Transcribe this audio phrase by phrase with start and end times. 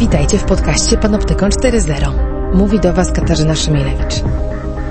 [0.00, 2.12] Witajcie w podcaście Panoptykon 4.0.
[2.54, 4.14] Mówi do Was Katarzyna Szymielewicz.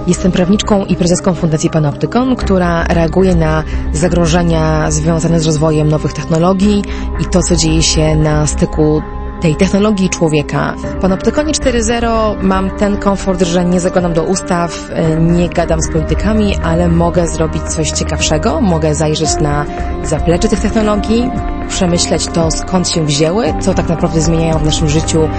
[0.08, 6.84] Jestem prawniczką i prezeską Fundacji Panoptykon, która reaguje na zagrożenia związane z rozwojem nowych technologii
[7.22, 9.02] i to, co dzieje się na styku
[9.42, 10.76] tej technologii człowieka.
[11.02, 14.90] Panoptykonie 4.0 mam ten komfort, że nie zaglądam do ustaw,
[15.20, 19.66] nie gadam z politykami, ale mogę zrobić coś ciekawszego, mogę zajrzeć na
[20.04, 21.32] zaplecze tych technologii,
[21.70, 25.30] przemyśleć to, skąd się wzięły, co tak naprawdę zmieniają w naszym życiu,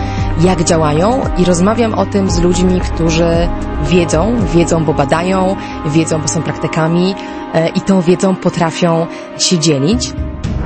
[0.45, 3.49] jak działają i rozmawiam o tym z ludźmi, którzy
[3.91, 7.15] wiedzą, wiedzą, bo badają, wiedzą, bo są praktykami
[7.55, 9.07] e, i tą wiedzą potrafią
[9.39, 10.13] się dzielić.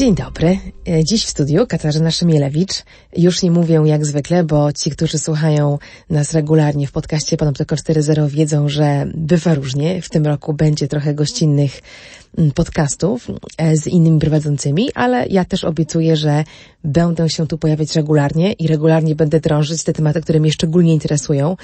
[0.00, 0.58] Dzień dobry.
[0.88, 2.72] E, Dziś w studiu Katarzyna Szymielewicz.
[3.16, 5.78] Już nie mówię jak zwykle, bo ci, którzy słuchają
[6.10, 10.02] nas regularnie w podcaście Panoptykon 4.0 wiedzą, że bywa różnie.
[10.02, 11.80] W tym roku będzie trochę gościnnych
[12.38, 13.26] mm, podcastów
[13.58, 16.44] e, z innymi prowadzącymi, ale ja też obiecuję, że
[16.84, 21.56] będę się tu pojawiać regularnie i regularnie będę drążyć te tematy, które mnie szczególnie interesują.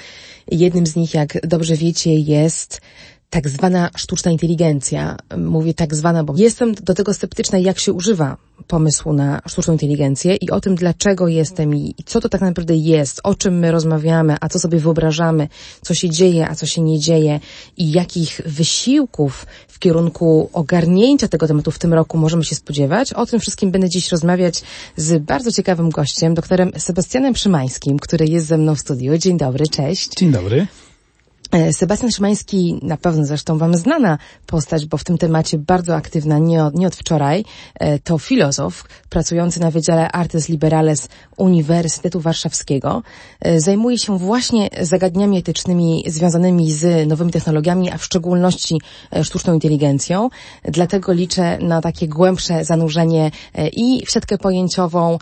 [0.50, 2.80] Jednym z nich, jak dobrze wiecie, jest
[3.36, 5.16] tak zwana sztuczna inteligencja.
[5.38, 10.36] Mówię tak zwana, bo jestem do tego sceptyczna, jak się używa pomysłu na sztuczną inteligencję
[10.36, 14.36] i o tym, dlaczego jestem i co to tak naprawdę jest, o czym my rozmawiamy,
[14.40, 15.48] a co sobie wyobrażamy,
[15.82, 17.40] co się dzieje, a co się nie dzieje
[17.76, 23.12] i jakich wysiłków w kierunku ogarnięcia tego tematu w tym roku możemy się spodziewać.
[23.12, 24.62] O tym wszystkim będę dziś rozmawiać
[24.96, 29.18] z bardzo ciekawym gościem, doktorem Sebastianem Szymańskim, który jest ze mną w studiu.
[29.18, 30.08] Dzień dobry, cześć.
[30.18, 30.66] Dzień dobry.
[31.52, 36.38] E, Sebastian Szymański, na pewno zresztą Wam znana postać, bo w tym temacie bardzo aktywna
[36.38, 43.02] nie od, nie od wczoraj, e, to filozof pracujący na Wydziale Artes Liberales Uniwersytetu Warszawskiego.
[43.40, 48.80] E, Zajmuje się właśnie zagadnieniami etycznymi związanymi z nowymi technologiami, a w szczególności
[49.22, 50.28] sztuczną inteligencją.
[50.64, 53.30] Dlatego liczę na takie głębsze zanurzenie
[53.72, 55.18] i w siatkę pojęciową,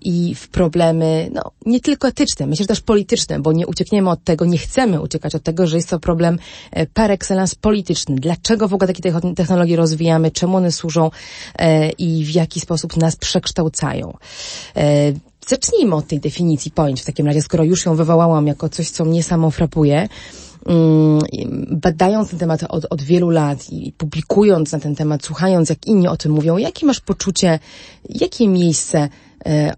[0.00, 4.24] i w problemy, no, nie tylko etyczne, myślę, że też polityczne, bo nie uciekniemy od
[4.24, 6.38] tego, nie chcemy uciekać od tego, że jest to problem
[6.70, 8.16] e, par excellence polityczny.
[8.16, 11.10] Dlaczego w ogóle takie technologie rozwijamy, czemu one służą
[11.58, 14.16] e, i w jaki sposób nas przekształcają.
[14.76, 15.12] E,
[15.46, 19.04] zacznijmy od tej definicji pojęć w takim razie, skoro już ją wywołałam jako coś, co
[19.04, 20.08] mnie samo frapuje
[20.66, 21.20] mm,
[21.70, 26.08] badając ten temat od, od wielu lat i publikując na ten temat, słuchając jak inni
[26.08, 27.58] o tym mówią, jakie masz poczucie,
[28.08, 29.08] jakie miejsce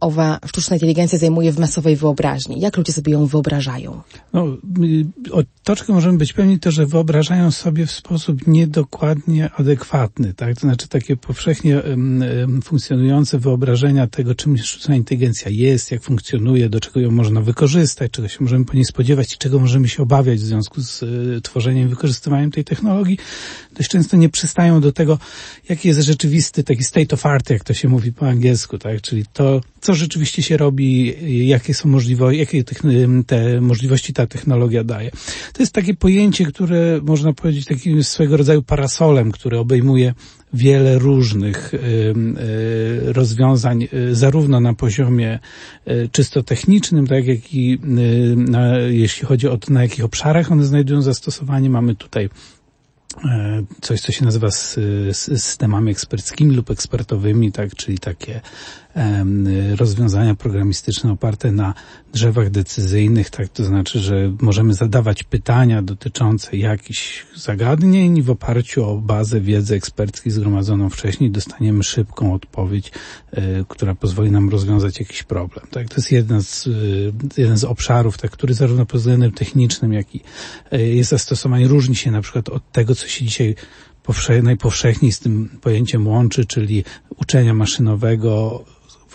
[0.01, 2.61] owa sztuczna inteligencja zajmuje w masowej wyobraźni?
[2.61, 4.01] Jak ludzie sobie ją wyobrażają?
[4.33, 4.47] No,
[4.85, 10.35] y, o to, czego możemy być pewni, to, że wyobrażają sobie w sposób niedokładnie adekwatny,
[10.35, 10.55] tak?
[10.55, 11.83] To znaczy takie powszechnie
[12.65, 18.29] funkcjonujące wyobrażenia tego, czym sztuczna inteligencja jest, jak funkcjonuje, do czego ją można wykorzystać, czego
[18.29, 21.87] się możemy po niej spodziewać i czego możemy się obawiać w związku z y, tworzeniem
[21.87, 23.19] i wykorzystywaniem tej technologii,
[23.77, 25.19] dość często nie przystają do tego,
[25.69, 29.01] jaki jest rzeczywisty taki state of art, jak to się mówi po angielsku, tak?
[29.03, 29.48] Czyli to,
[29.81, 31.15] co rzeczywiście się robi,
[31.49, 32.65] jakie są możliwości, jakie
[33.27, 35.11] te możliwości ta technologia daje.
[35.53, 40.15] To jest takie pojęcie, które można powiedzieć takim swego rodzaju parasolem, który obejmuje
[40.53, 41.73] wiele różnych
[43.05, 45.39] rozwiązań, zarówno na poziomie
[46.13, 47.79] czysto technicznym, tak jak i
[48.37, 51.71] na, jeśli chodzi o to, na jakich obszarach one znajdują zastosowanie.
[51.71, 52.29] Mamy tutaj
[53.81, 54.51] coś, co się nazywa
[55.13, 58.41] systemami eksperckimi lub ekspertowymi, tak, czyli takie
[59.77, 61.75] rozwiązania programistyczne oparte na
[62.13, 68.85] drzewach decyzyjnych, tak, to znaczy, że możemy zadawać pytania dotyczące jakichś zagadnień i w oparciu
[68.85, 72.93] o bazę wiedzy eksperckiej zgromadzoną wcześniej dostaniemy szybką odpowiedź,
[73.31, 75.89] e, która pozwoli nam rozwiązać jakiś problem, tak.
[75.89, 76.71] To jest jeden z, e,
[77.41, 80.21] jeden z obszarów, tak, który zarówno pod względem technicznym, jak i
[80.73, 83.55] jest zastosowań różni się na przykład od tego, co się dzisiaj
[84.43, 86.85] najpowszechniej z tym pojęciem łączy, czyli
[87.17, 88.65] uczenia maszynowego,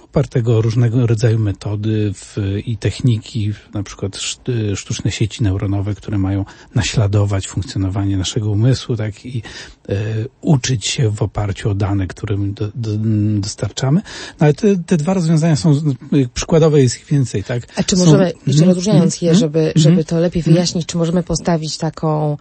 [0.02, 4.18] opartego o różnego rodzaju metody w, i techniki, na przykład
[4.76, 6.46] sztuczne sieci neuronowe, które mają
[6.76, 9.42] naśladować funkcjonowanie naszego umysłu, tak i
[9.90, 9.96] e,
[10.42, 12.90] uczyć się w oparciu o dane, które do, do,
[13.40, 14.02] dostarczamy.
[14.40, 15.82] No ale te, te dwa rozwiązania są
[16.34, 17.68] przykładowe, jest ich więcej, tak?
[17.76, 20.98] A czy możemy, są, jeszcze mm, rozróżniając je, żeby, mm, żeby to lepiej wyjaśnić, czy
[20.98, 22.38] możemy postawić taką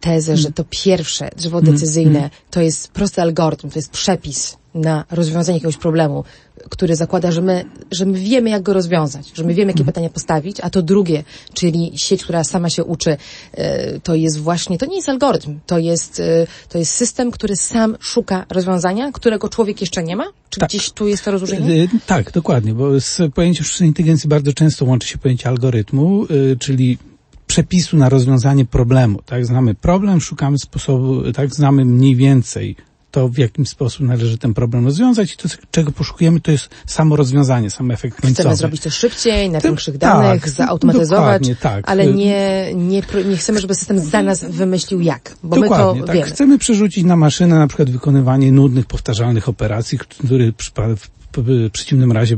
[0.00, 5.56] tezę, że to pierwsze drzewo decyzyjne to jest prosty algorytm, to jest przepis na rozwiązanie
[5.56, 6.24] jakiegoś problemu,
[6.70, 10.10] który zakłada, że my, że my wiemy, jak go rozwiązać, że my wiemy, jakie pytania
[10.10, 11.24] postawić, a to drugie,
[11.54, 13.16] czyli sieć, która sama się uczy,
[13.52, 17.56] e, to jest właśnie, to nie jest algorytm, to jest, e, to jest system, który
[17.56, 20.24] sam szuka rozwiązania, którego człowiek jeszcze nie ma?
[20.50, 20.68] Czy Tak.
[20.68, 21.82] gdzieś tu jest to rozróżnienie?
[21.82, 26.26] Y, Tak, dokładnie, bo z pojęciem sztucznej inteligencji bardzo często łączy się pojęcie algorytmu,
[26.58, 26.98] czyli
[27.46, 29.46] przepisu na rozwiązanie problemu, tak?
[29.46, 31.54] Znamy problem, szukamy sposobu, tak?
[31.54, 32.76] Znamy mniej więcej
[33.14, 37.16] to, w jakim sposób należy ten problem rozwiązać i to, czego poszukujemy, to jest samo
[37.16, 38.42] rozwiązanie, sam efekt końcowy.
[38.42, 41.90] Chcemy zrobić to szybciej, na większych tak, danych, zautomatyzować, dokładnie, tak.
[41.90, 46.00] ale nie, nie, pro- nie chcemy, żeby system za nas wymyślił jak, bo Dokładnie, my
[46.00, 46.16] to tak.
[46.16, 46.30] wiemy.
[46.30, 50.52] Chcemy przerzucić na maszynę na przykład wykonywanie nudnych, powtarzalnych operacji, które
[50.96, 51.10] w,
[51.42, 52.36] w przeciwnym razie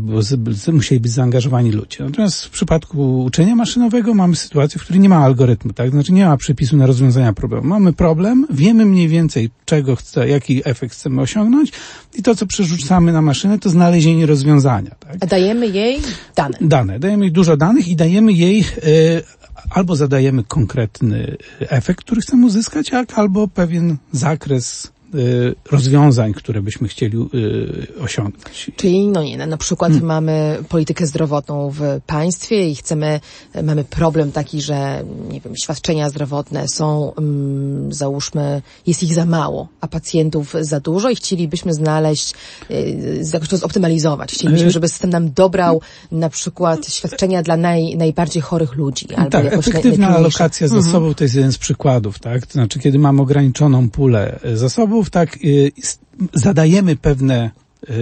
[0.72, 2.04] musieli być zaangażowani ludzie.
[2.04, 5.90] Natomiast w przypadku uczenia maszynowego mamy sytuację, w której nie ma algorytmu, tak?
[5.90, 7.69] Znaczy nie ma przepisu na rozwiązania problemu.
[7.69, 11.72] Mamy problem, wiemy mniej więcej czego chce, jaki efekt chcemy osiągnąć
[12.14, 15.16] i to, co przerzucamy na maszynę, to znalezienie rozwiązania, tak?
[15.20, 15.98] A dajemy jej
[16.37, 16.58] dane.
[16.60, 16.98] dane.
[16.98, 18.64] Dajemy jej dużo danych i dajemy jej e,
[19.70, 24.93] albo zadajemy konkretny efekt, który chcemy uzyskać, albo pewien zakres
[25.71, 28.71] rozwiązań, które byśmy chcieli e, osiągnąć.
[28.77, 30.09] Czyli, no nie, na, przykład Hmm.
[30.09, 33.21] mamy politykę zdrowotną w państwie i chcemy,
[33.63, 39.69] mamy problem taki, że, nie wiem, świadczenia zdrowotne są, mm, załóżmy, jest ich za mało,
[39.81, 42.35] a pacjentów za dużo i chcielibyśmy znaleźć,
[42.71, 44.33] y, jakoś to zoptymalizować.
[44.33, 45.81] Chcielibyśmy, Y- żeby system nam dobrał
[46.13, 49.07] na przykład świadczenia dla naj, najbardziej chorych ludzi.
[49.15, 52.47] Albo tak, efektywna alokacja zasobów to jest jeden z przykładów, tak?
[52.47, 54.57] To znaczy, kiedy mamy ograniczoną pulę e,
[55.11, 55.73] tak, y,
[56.32, 57.50] zadajemy pewne
[57.91, 57.93] y,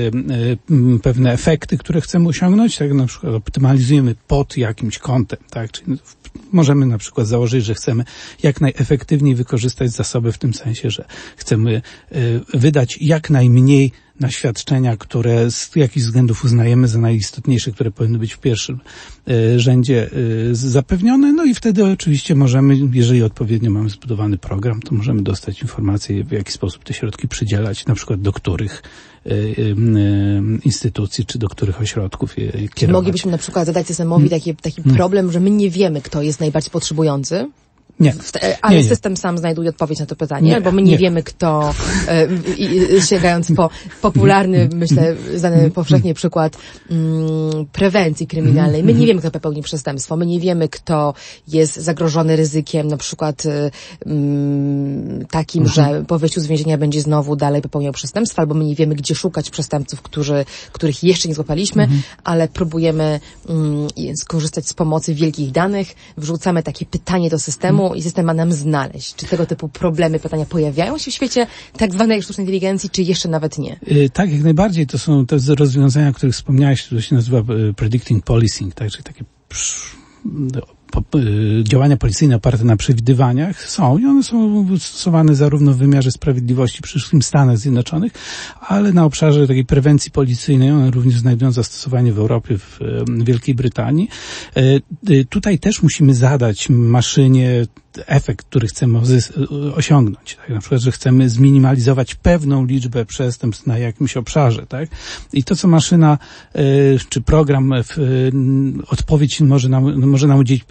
[0.96, 2.92] y, pewne efekty, które chcemy osiągnąć, tak?
[2.92, 5.96] Na przykład optymalizujemy pod jakimś kątem, tak, czyli
[6.52, 8.04] możemy na przykład założyć, że chcemy
[8.42, 11.04] jak najefektywniej wykorzystać zasoby w tym sensie, że
[11.36, 11.82] chcemy
[12.54, 18.32] wydać jak najmniej na świadczenia, które z jakichś względów uznajemy za najistotniejsze, które powinny być
[18.32, 18.80] w pierwszym
[19.28, 20.10] y, rzędzie
[20.50, 21.32] y, zapewnione.
[21.32, 26.32] No i wtedy oczywiście możemy, jeżeli odpowiednio mamy zbudowany program, to możemy dostać informacje, w
[26.32, 28.82] jaki sposób te środki przydzielać, na przykład do których
[29.26, 29.74] y,
[30.64, 32.92] instytucji, czy do których ośrodków je kierować.
[32.92, 33.88] Moglibyśmy na przykład zadać Hmm.
[33.88, 37.50] systemowi taki, taki problem, że my nie wiemy, kto jest najbardziej potrzebujący,
[38.00, 38.12] Nie.
[38.32, 38.88] Te- Ale Nie, nie.
[38.88, 41.74] system sam znajduje odpowiedź na to pytanie, Nie, albo my nie, wiemy kto,
[42.58, 43.70] i, i, sięgając po
[44.02, 46.56] popularny, myślę, znany powszechnie przykład
[46.90, 48.84] mm, prewencji kryminalnej.
[48.84, 51.14] My nie wiemy, kto popełni przestępstwo, my nie wiemy, kto
[51.48, 53.42] jest zagrożony ryzykiem, na przykład
[54.06, 58.74] mm, takim, że po wyjściu z więzienia będzie znowu dalej popełniał przestępstwa, albo my nie
[58.74, 61.88] wiemy, gdzie szukać przestępców, którzy, których jeszcze nie złapaliśmy,
[62.24, 68.26] ale próbujemy mm, skorzystać z pomocy wielkich danych, wrzucamy takie pytanie do systemu i system
[68.26, 71.46] ma nam znaleźć, czy tego typu problemy, pytania pojawiają się w świecie
[71.76, 73.76] tak zwanej sztucznej inteligencji, czy jeszcze nawet nie.
[73.92, 74.86] Y, Tak, jak najbardziej.
[74.86, 79.04] To są te rozwiązania, o których wspomniałeś, to się nazywa y, predicting policing, tak, czyli
[79.04, 79.24] takie
[81.62, 87.24] działania policyjne oparte na przewidywaniach są i one są stosowane zarówno w wymiarze sprawiedliwości w
[87.24, 88.12] Stanach Zjednoczonych,
[88.60, 93.54] ale na obszarze takiej prewencji policyjnej one również znajdują zastosowanie w Europie, w y, Wielkiej
[93.54, 94.08] Brytanii.
[94.56, 97.66] Y, y, Tutaj też musimy zadać maszynie
[98.06, 99.00] efekt, który chcemy
[99.74, 100.36] osiągnąć.
[100.36, 100.48] Tak?
[100.48, 104.66] Na przykład, że chcemy zminimalizować pewną liczbę przestępstw na jakimś obszarze.
[104.66, 104.88] Tak?
[105.32, 106.18] I to, co maszyna
[106.54, 106.62] e,
[107.08, 108.02] czy program w, e,
[108.88, 110.64] odpowiedź może nam, może nam udzielić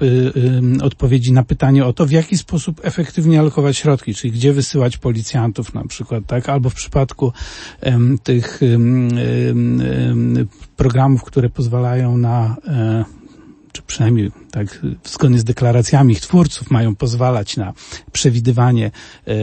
[0.81, 4.97] e, odpowiedzi na pytanie o to, w jaki sposób efektywnie alokować środki, czyli gdzie wysyłać
[4.97, 6.49] policjantów na przykład, tak?
[6.49, 7.33] Albo w przypadku
[8.23, 8.61] tych
[10.75, 13.05] programów, które pozwalają na e,
[13.87, 17.73] przynajmniej tak zgodnie z deklaracjami ich twórców mają pozwalać na
[18.11, 18.91] przewidywanie
[19.25, 19.35] e,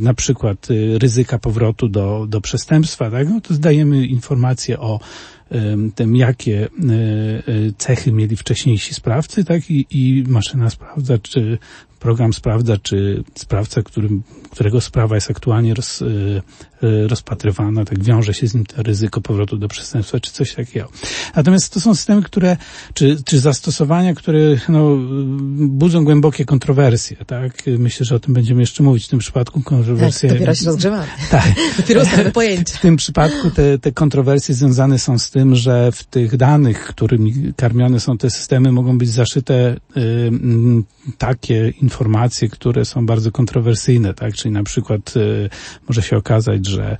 [0.00, 3.28] na przykład e, ryzyka powrotu do, do przestępstwa, tak?
[3.28, 5.00] no to zdajemy informacje o
[5.94, 6.68] tym, jakie e,
[7.78, 9.70] cechy mieli wcześniejsi sprawcy, tak?
[9.70, 11.58] I, i maszyna sprawdza, czy
[12.00, 16.04] program sprawdza, czy sprawca, którym, którego sprawa jest aktualnie roz,
[16.82, 20.88] rozpatrywana, tak wiąże się z nim to ryzyko powrotu do przestępstwa, czy coś takiego.
[21.36, 22.56] Natomiast to są systemy, które,
[22.94, 24.96] czy, czy zastosowania, które no,
[25.68, 27.62] budzą głębokie kontrowersje, tak?
[27.78, 29.06] Myślę, że o tym będziemy jeszcze mówić.
[29.06, 30.28] W tym przypadku kontrowersje...
[30.28, 31.06] Dopiero się rozgrzewamy.
[31.30, 31.44] Tak.
[31.78, 32.74] Dopiero pojęcie.
[32.74, 37.52] W tym przypadku te, te kontrowersje związane są z tym, że w tych danych, którymi
[37.56, 40.30] karmione są te systemy, mogą być zaszyte y,
[41.18, 44.34] takie informacje, które są bardzo kontrowersyjne, tak?
[44.34, 45.50] Czyli na przykład y,
[45.88, 46.96] może się okazać, że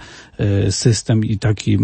[0.67, 1.75] y, system i taki,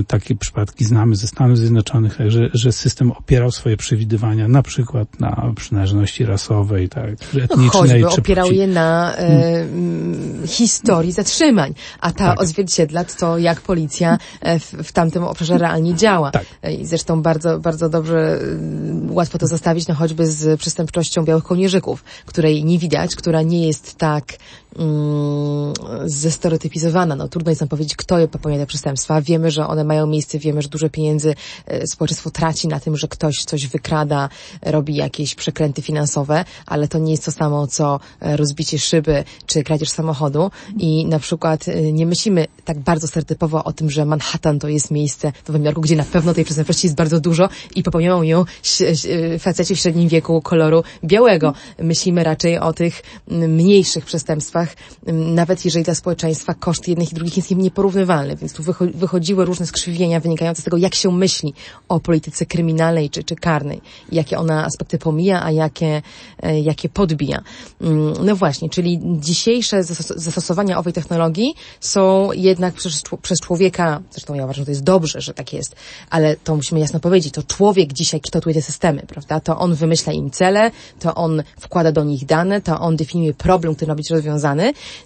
[0.00, 5.20] y, takie przypadki znamy ze Stanów Zjednoczonych, że, że system opierał swoje przewidywania na przykład
[5.20, 7.56] na przynależności rasowej, tak, no, etnicznej.
[7.56, 8.58] No, choćby czy opierał płci.
[8.58, 9.26] je na e,
[9.60, 12.40] mm, historii zatrzymań, a ta tak.
[12.40, 16.30] odzwierciedla to, jak policja e, w, w tamtym obszarze realnie działa.
[16.30, 16.44] Tak.
[16.62, 21.44] E, I zresztą bardzo, bardzo dobrze, mm, łatwo to zestawić, no choćby z przestępczością białych
[21.44, 24.24] kołnierzyków, której nie widać, która nie jest tak
[24.78, 25.72] mm,
[26.04, 27.16] zestereotypizowana.
[27.16, 29.20] No, trudno jest nam powiedzieć, kto popełnia te przestępstwa.
[29.22, 31.34] Wiemy, że one mają miejsce, wiemy, że dużo pieniędzy
[31.66, 34.28] e, społeczeństwo traci na tym, że ktoś coś wykrada,
[34.62, 39.62] robi jakieś przekręty finansowe, ale to nie jest to samo, co e, rozbicie szyby czy
[39.62, 40.50] kradzież samochodu.
[40.78, 44.90] I na przykład e, nie myślimy tak bardzo stereotypowo o tym, że Manhattan to jest
[44.90, 48.44] miejsce w Nowym Jorku, gdzie na pewno tej przestępczości jest bardzo dużo i popełniają ją
[49.38, 51.54] faceci w średnim wieku koloru białego.
[51.78, 54.59] Myślimy raczej o tych mniejszych przestępstwach,
[55.12, 58.62] nawet jeżeli dla społeczeństwa koszt jednych i drugich jest nieporównywalny, więc tu
[58.94, 61.54] wychodziły różne skrzywienia wynikające z tego, jak się myśli
[61.88, 63.80] o polityce kryminalnej czy, czy karnej,
[64.12, 66.02] jakie ona aspekty pomija, a jakie,
[66.42, 67.40] e, jakie podbija.
[68.24, 69.84] No właśnie, czyli dzisiejsze
[70.16, 75.20] zastosowania owej technologii są jednak przez, przez człowieka, zresztą ja uważam, że to jest dobrze,
[75.20, 75.76] że tak jest,
[76.10, 79.40] ale to musimy jasno powiedzieć, to człowiek dzisiaj kształtuje te systemy, prawda?
[79.40, 83.74] To on wymyśla im cele, to on wkłada do nich dane, to on definiuje problem,
[83.74, 84.49] który ma być rozwiązany.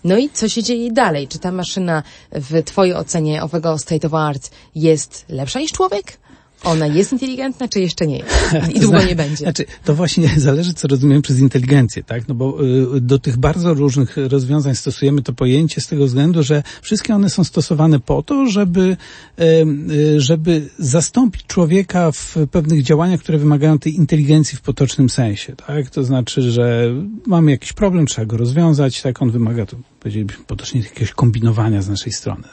[0.05, 1.29] No i co się dzieje dalej?
[1.29, 6.19] Czy ta maszyna w Twojej ocenie owego state of art jest lepsza niż człowiek?
[6.65, 8.31] Ona jest inteligentna, czy jeszcze nie jest?
[8.77, 9.37] I długo nie będzie.
[9.37, 12.29] Znaczy, to właśnie zależy, co rozumiem przez inteligencję, tak?
[12.29, 12.65] No bo
[12.97, 17.31] y, do tych bardzo różnych rozwiązań stosujemy to pojęcie z tego względu, że wszystkie one
[17.31, 18.97] są stosowane po to, żeby,
[19.41, 25.91] y, żeby zastąpić człowieka w pewnych działaniach, które wymagają tej inteligencji w potocznym sensie, tak?
[25.91, 26.95] To znaczy, że
[27.27, 29.23] mamy jakiś problem, trzeba go rozwiązać, tak?
[29.23, 32.45] On wymaga to powiedzielibyśmy potocznie jakiegoś kombinowania z naszej strony.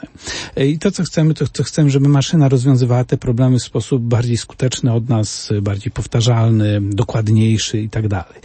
[0.56, 4.36] I to, co chcemy, to, to chcemy, żeby maszyna rozwiązywała te problemy w sposób bardziej
[4.36, 8.40] skuteczny od nas, bardziej powtarzalny, dokładniejszy i tak dalej.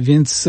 [0.00, 0.48] Więc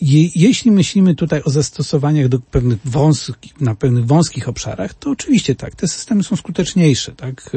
[0.00, 5.54] je, jeśli myślimy tutaj o zastosowaniach do pewnych wąskich, na pewnych wąskich obszarach, to oczywiście
[5.54, 7.50] tak, te systemy są skuteczniejsze, tak,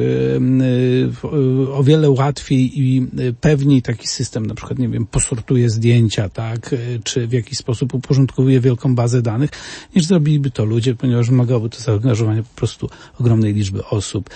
[1.74, 3.08] o wiele łatwiej i
[3.42, 8.60] pewniej taki system, na przykład, nie wiem, posortuje zdjęcia, tak, czy w jakiś sposób uporządkowuje
[8.60, 9.50] wielką bazę danych,
[9.96, 14.30] niż zrobiliby to ludzie, ponieważ wymagałoby to zaangażowania po prostu ogromnej liczby osób.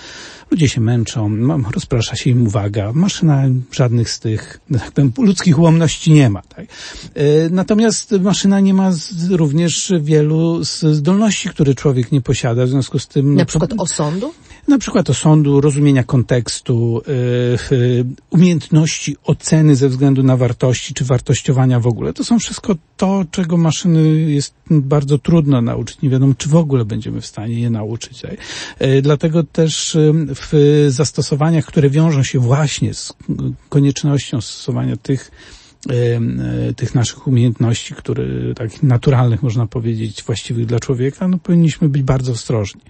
[0.50, 1.36] Ludzie się męczą,
[1.74, 6.66] rozprasza się im uwaga, maszyna żadnych z tych, tak powiem, ludzkich ułomności nie ma, tak.
[7.50, 8.90] Natomiast Natomiast maszyna nie ma
[9.30, 13.34] również wielu zdolności, które człowiek nie posiada, w związku z tym...
[13.34, 14.34] Na no, przykład osądu?
[14.68, 17.02] Na przykład osądu, rozumienia kontekstu,
[17.70, 22.12] yy, umiejętności oceny ze względu na wartości, czy wartościowania w ogóle.
[22.12, 26.02] To są wszystko to, czego maszyny jest bardzo trudno nauczyć.
[26.02, 28.20] Nie wiadomo, czy w ogóle będziemy w stanie je nauczyć.
[28.20, 28.36] Tak?
[28.80, 29.96] Yy, dlatego też
[30.34, 33.12] w zastosowaniach, które wiążą się właśnie z
[33.68, 35.65] koniecznością stosowania tych E,
[36.76, 42.32] tych naszych umiejętności, które takich naturalnych można powiedzieć, właściwych dla człowieka, no powinniśmy być bardzo
[42.32, 42.80] ostrożni.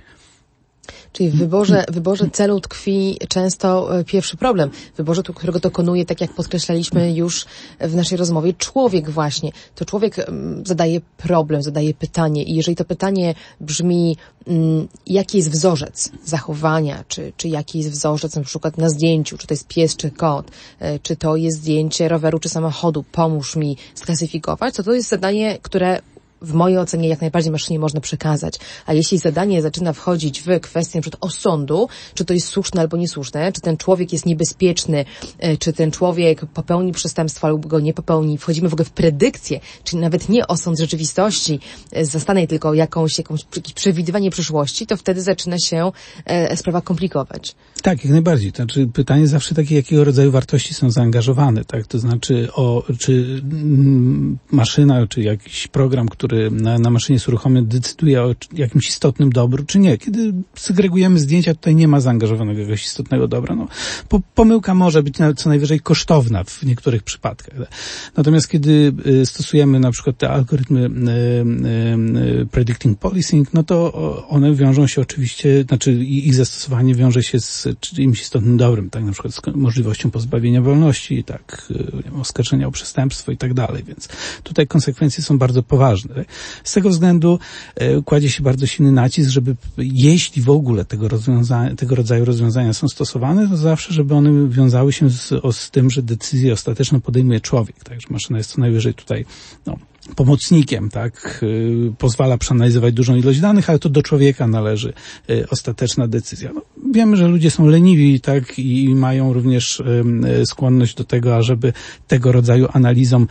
[1.17, 4.71] Czyli w wyborze, wyborze celu tkwi często e, pierwszy problem.
[4.95, 7.47] W wyborze, którego dokonuje, tak jak podkreślaliśmy już
[7.81, 9.53] w naszej rozmowie, człowiek właśnie.
[9.75, 10.17] To człowiek
[10.65, 17.33] zadaje problem, zadaje pytanie i jeżeli to pytanie brzmi, mm, jaki jest wzorzec zachowania, czy,
[17.37, 20.99] czy jaki jest wzorzec na przykład na zdjęciu, czy to jest pies, czy kot, e,
[20.99, 26.01] czy to jest zdjęcie roweru, czy samochodu, pomóż mi sklasyfikować, to to jest zadanie, które
[26.43, 28.55] w mojej ocenie jak najbardziej maszynie można przekazać.
[28.87, 33.53] A jeśli zadanie zaczyna wchodzić w kwestię przed osądu, czy to jest słuszne albo niesłuszne,
[33.53, 35.05] czy ten człowiek jest niebezpieczny,
[35.39, 39.61] e, czy ten człowiek popełni przestępstwo albo go nie popełni, wchodzimy w ogóle w predykcję,
[39.85, 41.61] czyli nawet nie osąd rzeczywistości,
[41.93, 45.93] e, zastanej tylko jakąś, jakąś przewidywanie przyszłości, to wtedy zaczyna się
[46.25, 47.55] e, sprawa komplikować.
[47.83, 48.53] Tak, jak najbardziej.
[48.53, 51.87] To znaczy pytanie zawsze takie, jakiego rodzaju wartości są zaangażowane, tak?
[51.87, 57.29] To znaczy o, czy mm, maszyna, czy jakiś program, który który na, na maszynie jest
[57.29, 59.99] uruchomiony, decyduje o jakimś istotnym dobru, czy nie.
[59.99, 63.55] Kiedy segregujemy zdjęcia, tutaj nie ma zaangażowanego jakiegoś istotnego dobra.
[63.55, 63.69] No,
[64.09, 67.69] po, pomyłka może być co najwyżej kosztowna w niektórych przypadkach.
[68.17, 73.93] Natomiast kiedy y, stosujemy na przykład te algorytmy y, y, predicting policing, no to
[74.29, 79.13] one wiążą się oczywiście, znaczy ich zastosowanie wiąże się z czymś istotnym dobrem, tak na
[79.13, 81.73] przykład z możliwością pozbawienia wolności, tak,
[82.21, 84.09] oskarżenia o przestępstwo i tak dalej, więc
[84.43, 86.16] tutaj konsekwencje są bardzo poważne.
[86.65, 87.39] Z tego względu
[87.75, 92.73] e, kładzie się bardzo silny nacisk, żeby jeśli w ogóle tego, rozwiązania, tego rodzaju rozwiązania
[92.73, 97.41] są stosowane, to zawsze, żeby one wiązały się z, z tym, że decyzję ostateczną podejmuje
[97.41, 97.85] człowiek.
[97.85, 99.25] Także maszyna jest co najwyżej tutaj
[99.67, 99.79] no,
[100.15, 104.93] pomocnikiem, tak, y, pozwala przeanalizować dużą ilość danych, ale to do człowieka należy
[105.31, 106.51] y, ostateczna decyzja.
[106.55, 111.73] No, wiemy, że ludzie są leniwi, tak, i mają również y, skłonność do tego, ażeby
[112.09, 113.29] tego rodzaju analizom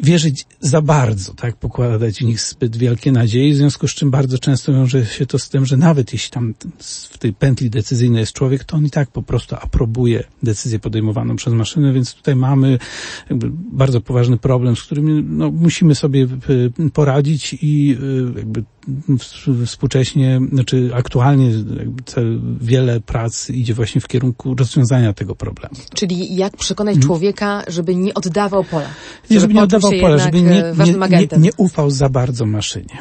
[0.00, 4.38] wierzyć za bardzo, tak, pokładać w nich zbyt wielkie nadzieje, w związku z czym bardzo
[4.38, 6.54] często wiąże się to z tym, że nawet jeśli tam
[7.10, 11.36] w tej pętli decyzyjnej jest człowiek, to on i tak po prostu aprobuje decyzję podejmowaną
[11.36, 12.78] przez maszynę, więc tutaj mamy
[13.72, 18.64] bardzo poważny problem, z którym no, musimy sobie y, poradzić i y, jakby
[19.66, 21.50] współcześnie, znaczy aktualnie
[22.60, 25.74] wiele prac idzie właśnie w kierunku rozwiązania tego problemu.
[25.94, 27.06] Czyli jak przekonać hmm.
[27.06, 28.88] człowieka, żeby nie oddawał pola?
[29.30, 32.98] Nie, żeby nie oddawał pola, żeby nie, nie, nie, nie ufał za bardzo maszynie.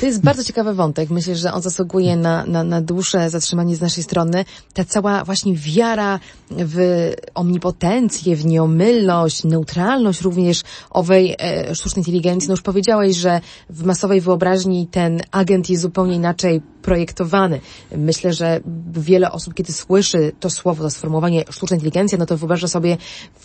[0.00, 1.10] To jest bardzo ciekawy wątek.
[1.10, 4.44] Myślę, że on zasługuje na, na, na dłuższe zatrzymanie z naszej strony.
[4.74, 12.48] Ta cała właśnie wiara w omnipotencję, w nieomylność, neutralność również owej e, sztucznej inteligencji.
[12.48, 13.40] No już powiedziałeś, że
[13.70, 17.60] w masowej wyobraźni ten agent jest zupełnie inaczej projektowany.
[17.96, 18.60] Myślę, że
[18.92, 22.96] wiele osób, kiedy słyszy to słowo, to sformułowanie sztuczna inteligencja, no to wyobraża sobie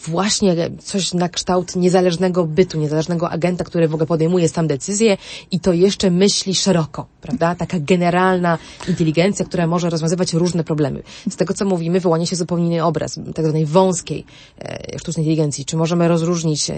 [0.08, 5.18] właśnie coś na kształt niezależnego bytu, niezależnego agenta, który w ogóle podejmuje sam decyzję
[5.52, 7.56] i to jeszcze myśli szeroko, prawda?
[7.56, 11.04] Taka generalna inteligencja, która może rozwiązywać różne problemy.
[11.30, 14.26] Z tego, co mówimy, wyłania się zupełnie inny obraz, tak zwanej wąskiej
[14.60, 15.66] e, sztucznej inteligencji.
[15.66, 16.74] Czy możemy rozróżnić e,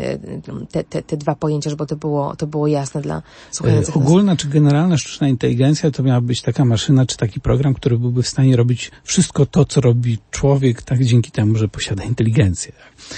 [0.71, 3.21] te, te, te dwa pojęcia, żeby to było, to było jasne dla
[3.51, 3.95] słuchających?
[3.95, 7.97] E, ogólna czy generalna sztuczna inteligencja to miała być taka maszyna czy taki program, który
[7.97, 12.71] byłby w stanie robić wszystko to, co robi człowiek, tak dzięki temu, że posiada inteligencję.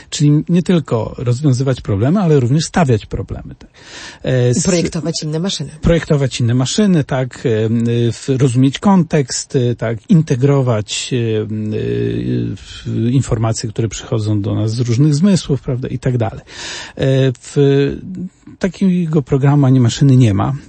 [0.10, 3.56] Czyli nie tylko rozwiązywać problemy, ale również stawiać problemy.
[3.56, 3.70] Tak.
[4.24, 5.70] E, projektować inne maszyny.
[5.82, 11.14] Projektować inne maszyny, tak, e, rozumieć kontekst, e, tak, integrować
[13.12, 16.42] informacje, które przychodzą do nas z różnych zmysłów, prawda, i tak dalej.
[17.42, 17.56] W
[18.60, 20.54] takiego programu ani maszyny nie ma.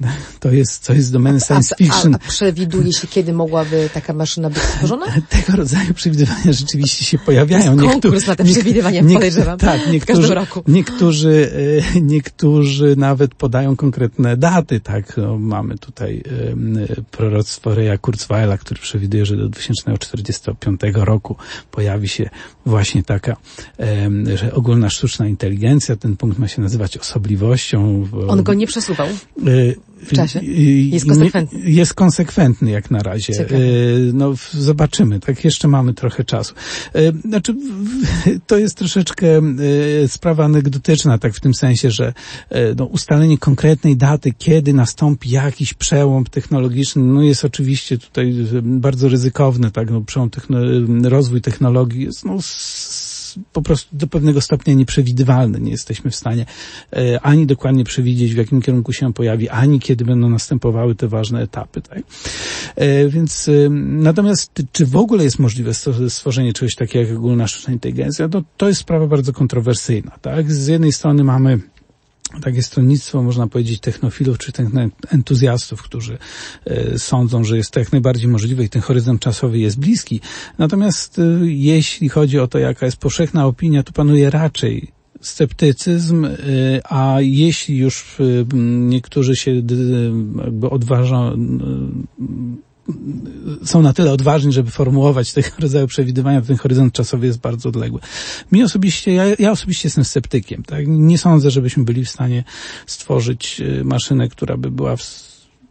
[0.41, 2.15] To jest, to jest domeny science fiction.
[2.15, 5.07] A, a, a przewiduje się, kiedy mogłaby taka maszyna być stworzona?
[5.47, 7.77] Tego rodzaju przewidywania rzeczywiście się pojawiają.
[7.77, 9.59] Jest konkurs na te przewidywania, nie, podejrzewam.
[9.59, 10.63] Tak, niektórzy, roku.
[10.69, 11.53] Niektórzy,
[11.95, 15.17] e, niektórzy nawet podają konkretne daty, tak.
[15.17, 16.79] No, mamy tutaj um,
[17.11, 21.37] proroctwo Reja Kurzweila, który przewiduje, że do 2045 roku
[21.71, 22.31] pojawi się
[22.67, 23.37] właśnie taka,
[23.79, 29.09] um, że ogólna sztuczna inteligencja, ten punkt ma się nazywać osobliwością, on go nie przesuwał?
[29.47, 30.41] Y, w czasie?
[30.45, 31.61] Jest konsekwentny.
[31.65, 33.33] Jest konsekwentny jak na razie.
[33.33, 33.57] Ciekawe.
[33.57, 35.21] Y, no, zobaczymy.
[35.21, 36.55] Tak, jeszcze mamy trochę czasu.
[36.97, 37.55] Y, znaczy,
[38.47, 39.27] to jest troszeczkę
[40.07, 42.13] sprawa anegdotyczna, tak w tym sensie, że
[42.77, 49.71] no, ustalenie konkretnej daty, kiedy nastąpi jakiś przełom technologiczny, no jest oczywiście tutaj bardzo ryzykowny,
[49.71, 50.31] tak, no, przełom
[51.05, 52.39] rozwój technologii jest, no,
[53.53, 55.61] po prostu do pewnego stopnia nieprzewidywalny.
[55.61, 56.47] Nie jesteśmy w stanie
[56.93, 61.43] e, ani dokładnie przewidzieć, w jakim kierunku się pojawi, ani kiedy będą następowały te ważne
[61.43, 61.83] etapy.
[61.83, 61.99] Tak?
[62.77, 65.73] E, więc e, natomiast czy w ogóle jest możliwe
[66.09, 68.29] stworzenie czegoś takiego jak ogólna sztuczna inteligencja?
[68.33, 70.11] No, to jest sprawa bardzo kontrowersyjna.
[70.23, 70.53] Tak?
[70.53, 71.59] Z jednej strony mamy
[72.43, 74.53] takie stronnictwo, można powiedzieć, technofilów czy
[75.09, 76.19] entuzjastów, którzy
[76.65, 80.21] e, sądzą, że jest to jak najbardziej możliwe i ten horyzont czasowy jest bliski.
[80.59, 84.89] Natomiast e, jeśli chodzi o to, jaka jest powszechna opinia, to panuje raczej
[85.21, 86.31] sceptycyzm, e,
[86.85, 88.17] a jeśli już
[88.89, 89.63] niektórzy się
[90.71, 91.37] odważą
[93.65, 98.01] są na tyle odważni, żeby formułować tego rodzaju przewidywania, ten horyzont czasowy jest bardzo odległy.
[98.53, 100.85] Mi osobiście, ja, ja osobiście jestem sceptykiem, tak?
[100.87, 102.45] Nie sądzę, żebyśmy byli w stanie
[102.87, 104.97] stworzyć y, maszynę, która by była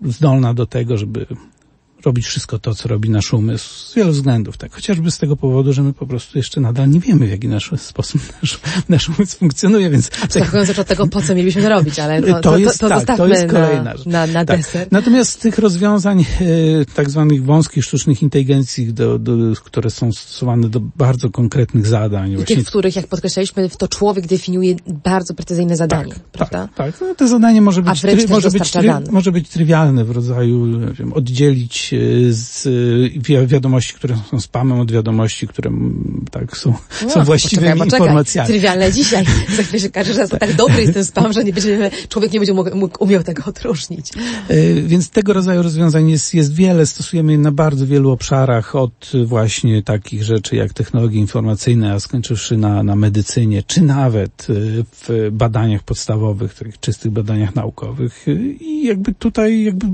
[0.06, 1.26] zdolna do tego, żeby
[2.06, 4.74] robić wszystko to, co robi nasz umysł z wielu względów, tak.
[4.74, 7.72] Chociażby z tego powodu, że my po prostu jeszcze nadal nie wiemy, w jaki nasz
[7.78, 8.60] sposób nasz,
[8.90, 10.10] nasz umysł funkcjonuje, więc...
[10.24, 13.02] Abstrahując tak, od tego, po co mielibyśmy to robić, ale to, to, jest, to, to
[13.02, 14.06] tak, to jest kolejna rzecz.
[14.06, 14.58] Na, na, tak.
[14.58, 14.88] deser.
[14.92, 16.26] Natomiast z tych rozwiązań e,
[16.96, 19.34] tak zwanych wąskich sztucznych inteligencji, do, do,
[19.64, 22.32] które są stosowane do bardzo konkretnych zadań.
[22.32, 22.56] I właśnie...
[22.56, 26.70] tych, w których, jak podkreślaliśmy, to człowiek definiuje bardzo precyzyjne zadanie, tak, prawda?
[26.76, 27.02] Tak, tak.
[27.02, 31.14] No, to zadanie może być, try, może, być try, może być trywialne w rodzaju, wiem,
[31.14, 31.89] oddzielić
[32.30, 32.68] z
[33.48, 35.72] wiadomości, które są spamem od wiadomości, które
[36.32, 36.74] tak są,
[37.04, 38.48] no, są właściwymi poczekaj, informacjami.
[38.48, 39.26] Trywialne dzisiaj.
[39.58, 42.40] Za chwilę się każe, że tak dobry jest ten spam, że nie będziemy, człowiek nie
[42.40, 44.12] będzie mógł, mógł umiał tego odróżnić.
[44.48, 46.86] E, więc tego rodzaju rozwiązań jest, jest wiele.
[46.86, 52.58] Stosujemy je na bardzo wielu obszarach, od właśnie takich rzeczy jak technologie informacyjne, a skończywszy
[52.58, 54.54] na, na medycynie, czy nawet e,
[55.08, 58.26] w badaniach podstawowych, takich czystych badaniach naukowych.
[58.60, 59.88] I jakby tutaj jakby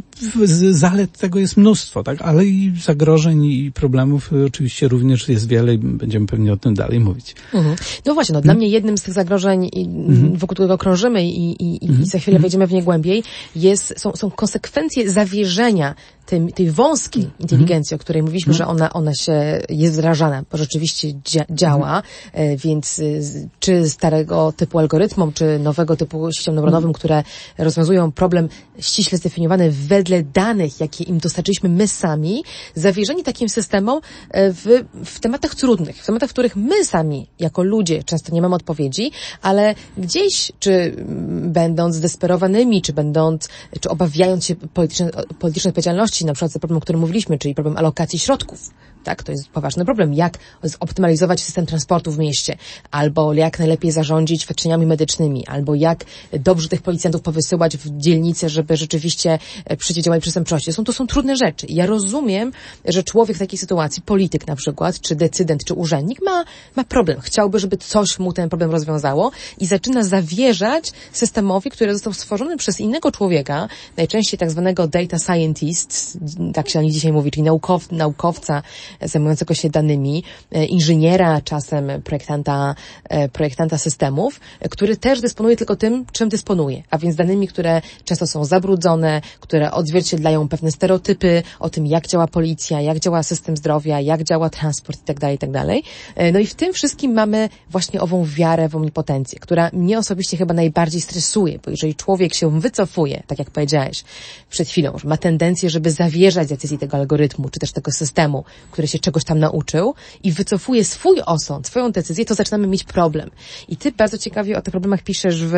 [0.72, 2.22] zalet tego jest mnóstwo tak?
[2.22, 7.00] Ale i zagrożeń i problemów oczywiście również jest wiele i będziemy pewnie o tym dalej
[7.00, 7.36] mówić.
[7.54, 7.76] Mhm.
[8.06, 8.58] No właśnie, no, dla mhm.
[8.58, 10.36] mnie jednym z tych zagrożeń, mhm.
[10.36, 13.24] wokół którego krążymy i, i, i za chwilę wejdziemy w nie głębiej,
[13.56, 15.96] jest, są, są konsekwencje zawierzenia
[16.26, 17.40] tej, tej wąskiej mhm.
[17.40, 22.58] inteligencji, o której mówiliśmy, że ona, ona się jest wdrażana, bo rzeczywiście dzia działa, e,
[22.58, 27.24] więc y, czy starego typu algorytmom, czy nowego typu sieciom neuronowym, które
[27.58, 32.44] rozwiązują problem ściśle zdefiniowany wedle danych, jakie im dostarczyliśmy my sami,
[32.76, 34.00] zawierzenie takim systemom
[34.32, 34.66] e, w,
[35.06, 39.12] w tematach trudnych, w tematach, w których my sami, jako ludzie, często nie mamy odpowiedzi,
[39.42, 40.96] ale gdzieś, czy
[41.42, 45.10] będąc zdesperowanymi, czy będąc, czy obawiając się politycznej,
[45.40, 48.70] politycznej odpowiedzialności, na przykład za problem, o którym mówiliśmy, czyli problem alokacji środków,
[49.06, 49.24] tak?
[49.24, 50.14] To jest poważny problem.
[50.14, 52.58] Jak zoptymalizować system transportu w mieście,
[52.92, 58.78] albo jak najlepiej zarządzić świadczeniami medycznymi, albo jak dobrze tych policjantów powysyłać w dzielnice, żeby
[58.78, 60.74] rzeczywiście e, przeciwdziałać przestępczości.
[60.74, 61.66] Są, to są trudne rzeczy.
[61.70, 62.52] Ja rozumiem,
[62.86, 67.22] że człowiek w takiej sytuacji, polityk na przykład, czy decydent, czy urzędnik ma, ma problem.
[67.22, 72.80] Chciałby, żeby coś mu ten problem rozwiązało i zaczyna zawierzać systemowi, który został stworzony przez
[72.80, 76.18] innego człowieka, najczęściej tak zwanego data scientist,
[76.54, 78.64] tak się o nich dzisiaj mówi, czyli naukow, naukowca,
[79.02, 82.76] zajmującego się danymi, e, inżyniera, czasem projektanta,
[83.10, 88.28] e, projektanta systemów, który też dysponuje tylko tym, czym dysponuje, a więc danymi, które często
[88.28, 94.00] są zabrudzone, które odzwierciedlają pewne stereotypy o tym, jak działa policja, jak działa system zdrowia,
[94.00, 95.66] jak działa transport itd., tak itd.
[95.66, 95.84] Tak
[96.16, 100.38] e, no i w tym wszystkim mamy właśnie ową wiarę w omnipotencję, która mnie osobiście
[100.38, 104.04] chyba najbardziej stresuje, bo jeżeli człowiek się wycofuje, tak jak powiedziałeś
[104.50, 108.85] przed chwilą, że ma tendencję, żeby zawierzać decyzji tego algorytmu, czy też tego systemu, który
[108.86, 109.94] który się czegoś tam nauczył
[110.24, 113.30] i wycofuje swój osąd, swoją decyzję, to zaczynamy mieć problem.
[113.68, 115.54] I ty bardzo ciekawie o tych problemach piszesz w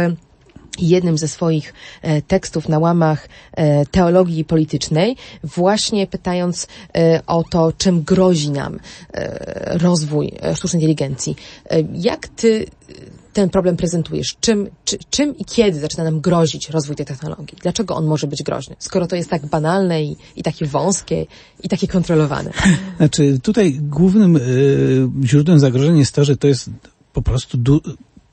[0.80, 7.74] jednym ze swoich e, tekstów na łamach e, teologii politycznej, właśnie pytając e, o to,
[7.78, 8.80] czym grozi nam
[9.14, 11.36] e, rozwój e, sztucznej inteligencji.
[11.70, 12.66] E, jak ty
[13.38, 14.36] ten problem prezentujesz?
[14.40, 17.58] Czym, czy, czym i kiedy zaczyna nam grozić rozwój tej technologii?
[17.62, 18.76] Dlaczego on może być groźny?
[18.80, 21.26] Skoro to jest tak banalne i, i takie wąskie
[21.64, 22.52] i takie kontrolowane.
[22.98, 24.42] Znaczy, tutaj głównym y,
[25.24, 26.70] źródłem zagrożenia jest to, że to jest
[27.14, 27.58] po prostu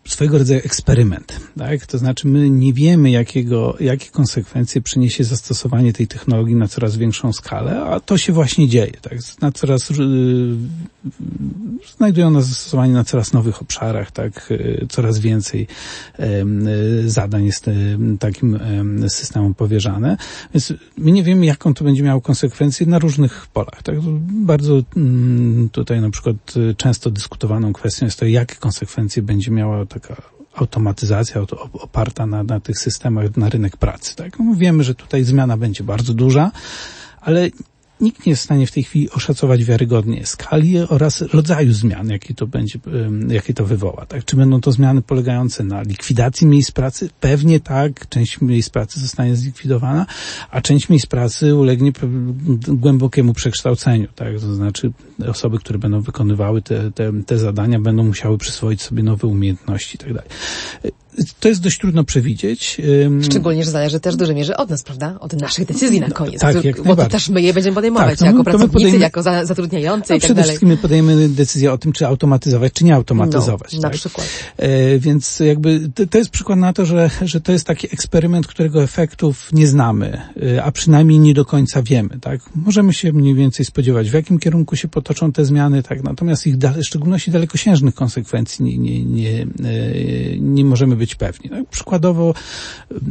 [0.09, 1.87] swojego rodzaju eksperyment, tak?
[1.87, 7.33] To znaczy my nie wiemy, jakiego, jakie konsekwencje przyniesie zastosowanie tej technologii na coraz większą
[7.33, 9.19] skalę, a to się właśnie dzieje, tak?
[9.41, 10.57] Na coraz, yy,
[11.97, 14.47] znajdują na zastosowanie na coraz nowych obszarach, tak?
[14.51, 15.67] Yy, coraz więcej
[16.19, 17.71] yy, zadań jest
[18.19, 18.59] takim
[19.09, 20.17] systemom powierzane,
[20.55, 24.01] więc my nie wiemy, jaką to będzie miało konsekwencje na różnych polach, tak?
[24.31, 29.87] Bardzo mm, tutaj na przykład y, często dyskutowaną kwestią jest to, jakie konsekwencje będzie miała
[29.95, 30.23] taka
[30.55, 31.41] automatyzacja
[31.73, 34.17] oparta na, na tych systemach na rynek pracy.
[34.17, 34.39] Tak?
[34.39, 36.51] No, wiemy, że tutaj zmiana będzie bardzo duża,
[37.21, 37.49] ale
[38.01, 42.35] nikt nie jest w stanie w tej chwili oszacować wiarygodnie skali oraz rodzaju zmian, jakie
[42.35, 42.79] to będzie,
[43.29, 44.07] jakie to wywoła.
[44.07, 44.25] Tak?
[44.25, 47.11] Czy będą to zmiany polegające na likwidacji miejsc pracy?
[47.21, 50.07] Pewnie tak, część miejsc pracy zostanie zlikwidowana,
[50.51, 51.93] a część miejsc pracy ulegnie
[52.69, 54.09] głębokiemu przekształceniu.
[54.15, 54.41] Tak?
[54.41, 54.93] To znaczy
[55.29, 60.23] osoby, które będą wykonywały te, te, te zadania, będą musiały przyswoić sobie nowe umiejętności itd.
[61.17, 62.81] Tak to jest dość trudno przewidzieć.
[63.23, 65.17] Szczególnie, że zależy też w dużej mierze od nas, prawda?
[65.21, 66.41] Od naszych decyzji na koniec.
[66.41, 68.99] Tak, jak bo to też my je będziemy podejmować tak, no, jako pracownicy, podejmy...
[68.99, 72.73] jako za, zatrudniający no, i tak Przede wszystkim my podejmiemy decyzję o tym, czy automatyzować,
[72.73, 73.73] czy nie automatyzować.
[73.73, 73.99] No, na tak?
[73.99, 74.29] przykład.
[74.57, 78.47] E, więc jakby to, to, jest przykład na to, że, że to jest taki eksperyment,
[78.47, 80.21] którego efektów nie znamy,
[80.57, 82.41] e, a przynajmniej nie do końca wiemy, tak?
[82.55, 86.03] Możemy się mniej więcej spodziewać, w jakim kierunku się potoczą te zmiany, tak?
[86.03, 89.47] Natomiast ich w szczególności dalekosiężnych konsekwencji nie, nie, nie, e,
[90.39, 91.51] nie możemy być pewni.
[91.51, 91.67] Tak?
[91.67, 92.35] przykładowo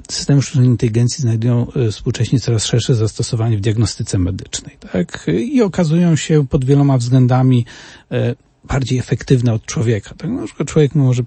[0.10, 5.26] systemy sztucznej inteligencji znajdują e, współcześnie coraz szersze zastosowanie w diagnostyce medycznej, tak?
[5.28, 7.66] I okazują się pod wieloma względami
[8.12, 8.36] e,
[8.68, 10.16] bardziej efektywne od człowieka.
[10.18, 10.30] Tak?
[10.30, 11.24] Na przykład człowiek może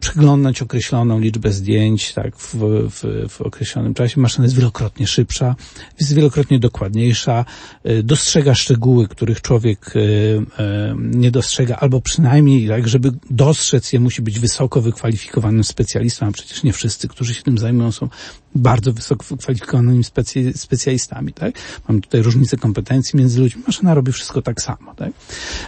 [0.00, 2.54] przeglądać określoną liczbę zdjęć tak, w,
[2.90, 4.20] w, w określonym czasie.
[4.20, 5.56] Maszyna jest wielokrotnie szybsza,
[6.00, 7.44] jest wielokrotnie dokładniejsza,
[7.84, 10.00] e, dostrzega szczegóły, których człowiek e,
[10.62, 16.32] e, nie dostrzega, albo przynajmniej, tak, żeby dostrzec je, musi być wysoko wykwalifikowanym specjalistą, a
[16.32, 18.08] przecież nie wszyscy, którzy się tym zajmują, są
[18.54, 20.04] bardzo wysoko wykwalifikowanymi
[20.54, 21.32] specjalistami.
[21.32, 21.54] Tak?
[21.88, 23.62] Mamy tutaj różnicę kompetencji między ludźmi.
[23.66, 24.94] Maszyna robi wszystko tak samo.
[24.94, 25.12] Tak?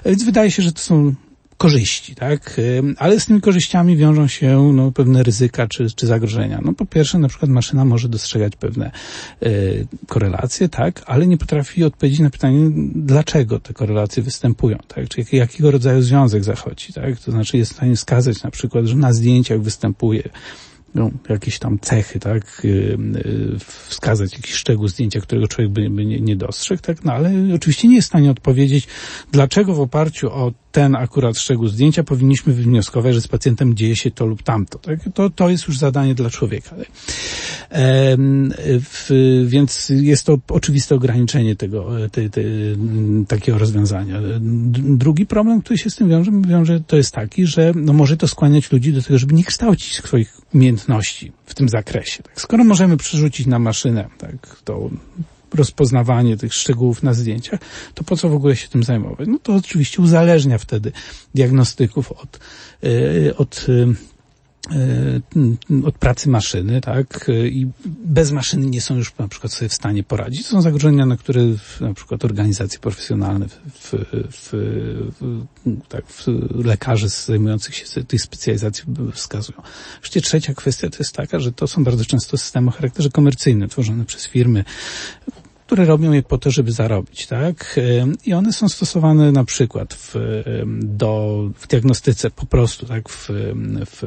[0.05, 1.15] Więc wydaje się, że to są
[1.57, 2.61] korzyści, tak?
[2.99, 6.61] Ale z tymi korzyściami wiążą się no, pewne ryzyka czy, czy zagrożenia.
[6.65, 8.91] No po pierwsze, na przykład maszyna może dostrzegać pewne
[9.43, 11.03] y, korelacje, tak?
[11.07, 15.09] Ale nie potrafi odpowiedzieć na pytanie, dlaczego te korelacje występują, tak?
[15.09, 17.21] Czy jak, jakiego rodzaju związek zachodzi, tak?
[17.21, 20.29] To znaczy jest w stanie wskazać na przykład, że na zdjęciach występuje
[20.97, 26.07] no, jakieś tam cechy, tak, y, y, wskazać jakiś szczegół zdjęcia, którego człowiek by, by
[26.07, 28.87] nie, nie dostrzegł, tak, no ale oczywiście nie jest w stanie odpowiedzieć,
[29.33, 34.11] dlaczego w oparciu o ten akurat szczegół zdjęcia powinniśmy wywnioskować, że z pacjentem dzieje się
[34.11, 34.79] to lub tamto.
[34.79, 35.01] Tak?
[35.15, 36.77] To, to jest już zadanie dla człowieka.
[37.71, 38.17] E,
[38.81, 39.11] w,
[39.47, 42.41] więc jest to oczywiste ograniczenie tego, te, te,
[43.29, 44.21] takiego rozwiązania.
[44.81, 48.29] Drugi problem, który się z tym wiąże, wiąże to jest taki, że no, może to
[48.29, 52.23] skłaniać ludzi do tego, żeby nie kształcić swoich umiejętności w tym zakresie.
[52.23, 52.41] Tak?
[52.41, 54.91] Skoro możemy przerzucić na maszynę tak, to
[55.55, 57.61] rozpoznawanie tych szczegółów na zdjęciach,
[57.95, 59.29] to po co w ogóle się tym zajmować?
[59.29, 60.93] No to oczywiście uzależnia wtedy
[61.35, 62.41] diagnostyków od,
[62.83, 64.16] e, od e,
[65.85, 67.67] od pracy maszyny, tak, i
[68.05, 70.43] bez maszyny nie są już na przykład sobie w stanie poradzić.
[70.43, 71.41] To są zagrożenia, na które
[71.81, 73.59] na przykład organizacje profesjonalne, w,
[74.31, 74.51] w,
[75.13, 76.27] w, tak, w
[76.65, 79.63] lekarze zajmujących się tej specjalizacji wskazują.
[80.01, 83.69] Wreszcie trzecia kwestia to jest taka, że to są bardzo często systemy o charakterze komercyjnym,
[83.69, 84.65] tworzone przez firmy,
[85.67, 87.81] które robią je po to, żeby zarobić, tak?
[88.27, 90.15] I one są stosowane na przykład w,
[90.83, 93.09] do, w diagnostyce po prostu, tak?
[93.09, 93.29] W,
[93.87, 94.03] w,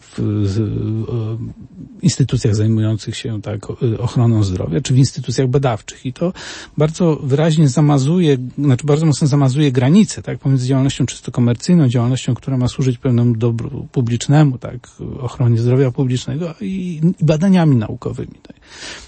[0.00, 3.66] w, w instytucjach zajmujących się tak
[3.98, 6.06] ochroną zdrowia, czy w instytucjach badawczych.
[6.06, 6.32] I to
[6.76, 10.38] bardzo wyraźnie zamazuje, znaczy bardzo mocno zamazuje granice, tak?
[10.38, 14.88] Pomiędzy działalnością czysto komercyjną, działalnością, która ma służyć pewnemu dobru publicznemu, tak?
[15.20, 18.56] Ochronie zdrowia publicznego i, i badaniami naukowymi, tak?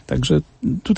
[0.06, 0.40] Także
[0.82, 0.97] tutaj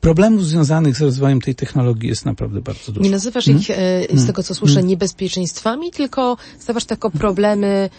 [0.00, 3.04] problemów związanych z rozwojem tej technologii jest naprawdę bardzo dużo.
[3.04, 4.02] Nie nazywasz ich, hmm?
[4.02, 4.26] z hmm?
[4.26, 4.88] tego co słyszę, hmm?
[4.88, 7.90] niebezpieczeństwami, tylko stawiasz tylko problemy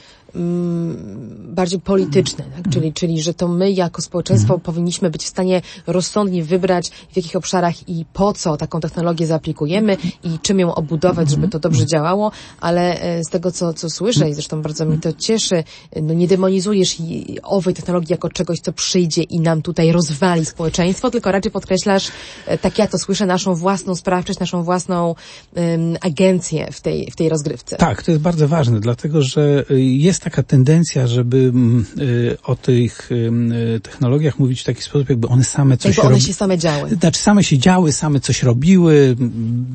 [1.40, 2.74] bardziej polityczne, tak?
[2.74, 7.36] czyli, czyli że to my jako społeczeństwo powinniśmy być w stanie rozsądnie wybrać w jakich
[7.36, 12.32] obszarach i po co taką technologię zaaplikujemy i czym ją obudować, żeby to dobrze działało,
[12.60, 15.64] ale e, z tego co, co słyszę i zresztą bardzo mnie to cieszy,
[16.02, 16.98] no nie demonizujesz
[17.44, 22.08] owej technologii jako czegoś, co przyjdzie i nam tutaj rozwali społeczeństwo, tylko raczej podkreślasz,
[22.46, 25.16] e, tak ja to słyszę, naszą własną sprawczość, naszą własną
[25.56, 27.76] um, agencję w tej, w tej rozgrywce.
[27.78, 32.56] Tak, to jest bardzo ważne, dlatego że jest jest taka tendencja, żeby mm, y, o
[32.56, 36.58] tych y, technologiach mówić w taki sposób, jakby one same coś jakby one się same
[36.58, 36.90] działy.
[36.90, 39.16] Znaczy same się działy, same coś robiły,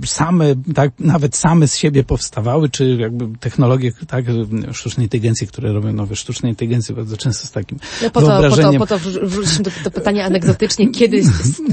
[0.04, 4.24] same, tak, nawet same z siebie powstawały, czy jakby technologie, tak,
[4.72, 8.20] sztucznej inteligencji, które robią nowe sztuczne inteligencje, bardzo często z takim no po.
[8.20, 11.22] To, po to, po to wróciliśmy do, do pytania anegdotycznie, kiedy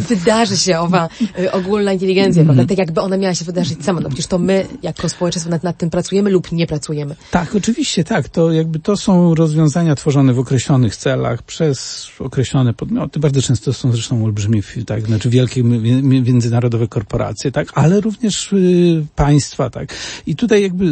[0.09, 1.09] wydarzy się owa
[1.39, 2.55] y, ogólna inteligencja, mm.
[2.55, 2.75] prawda?
[2.75, 4.01] Tak jakby ona miała się wydarzyć sama.
[4.01, 7.15] No przecież to my, jako społeczeństwo nad, nad tym pracujemy lub nie pracujemy.
[7.31, 8.29] Tak, oczywiście, tak.
[8.29, 13.19] To jakby to są rozwiązania tworzone w określonych celach przez określone podmioty.
[13.19, 15.63] Bardzo często są zresztą olbrzymie, tak, znaczy wielkie
[16.03, 19.95] międzynarodowe korporacje, tak, ale również y, państwa, tak.
[20.27, 20.85] I tutaj jakby,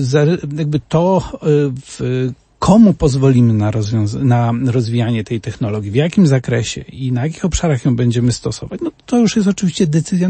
[0.58, 1.38] jakby to y,
[1.86, 3.72] w, komu pozwolimy na,
[4.20, 8.92] na rozwijanie tej technologii, w jakim zakresie i na jakich obszarach ją będziemy stosować, no
[9.06, 10.30] to już jest oczywiście decyzja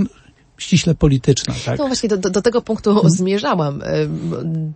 [0.62, 1.54] ściśle polityczna.
[1.66, 1.80] Tak?
[1.80, 3.12] No właśnie, do, do, tego punktu hmm.
[3.12, 3.82] zmierzałam.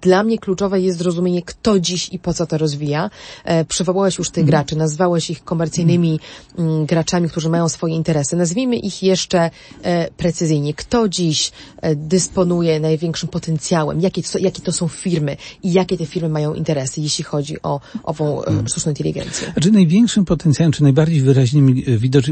[0.01, 3.09] Dla mnie kluczowe jest zrozumienie, kto dziś i po co to rozwija.
[3.43, 4.49] E, przywołałeś już tych hmm.
[4.49, 6.19] graczy, nazwałeś ich komercyjnymi
[6.57, 6.85] hmm.
[6.85, 8.35] graczami, którzy mają swoje interesy.
[8.35, 9.51] Nazwijmy ich jeszcze
[9.83, 10.73] e, precyzyjnie.
[10.73, 14.01] Kto dziś e, dysponuje największym potencjałem?
[14.01, 18.41] Jakie, jakie to są firmy i jakie te firmy mają interesy, jeśli chodzi o ową
[18.41, 18.67] hmm.
[18.67, 19.51] sztuczną inteligencję?
[19.51, 21.83] Znaczy największym potencjałem, czy najbardziej wyraźnymi,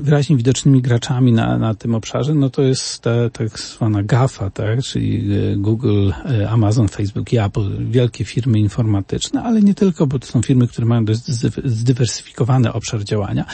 [0.02, 4.50] wyraźnie widocznymi graczami na, na tym obszarze, no to jest te, te tak zwana GAFA,
[4.50, 10.08] tak, czyli e, Google, e, Amazon, Facebook i Apple, wielkie firmy informatyczne, ale nie tylko,
[10.08, 11.22] bo to są firmy, które mają dość
[11.64, 13.46] zdywersyfikowany obszar działania.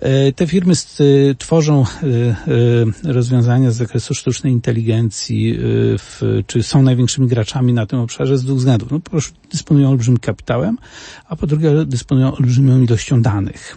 [0.00, 0.74] E, te firmy
[1.38, 1.84] tworzą
[3.04, 5.58] rozwiązania z zakresu sztucznej inteligencji,
[5.98, 8.90] w, czy są największymi graczami na tym obszarze z dwóch względów.
[8.90, 9.00] No
[9.52, 10.78] dysponują olbrzymim kapitałem,
[11.28, 13.76] a po drugie dysponują olbrzymią ilością danych,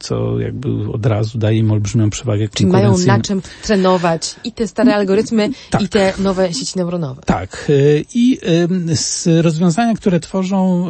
[0.00, 4.68] co jakby od razu daje im olbrzymią przewagę Czyli mają na czym trenować i te
[4.68, 5.82] stare algorytmy tak.
[5.82, 7.22] i te nowe sieci neuronowe.
[7.22, 7.66] Tak.
[7.70, 8.38] Y, I
[8.94, 10.86] z rozwiązania, które tworzą,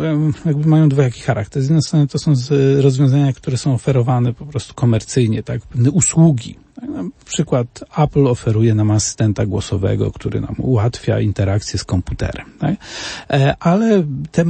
[0.47, 1.62] jakby mają dwojaki charakter.
[1.62, 2.35] Z jednej strony to są
[2.81, 6.55] rozwiązania, które są oferowane po prostu komercyjnie, tak, pewne usługi,
[6.88, 12.47] na przykład Apple oferuje nam asystenta głosowego, który nam ułatwia interakcję z komputerem.
[12.59, 12.75] Tak?
[13.31, 14.47] E, ale te e,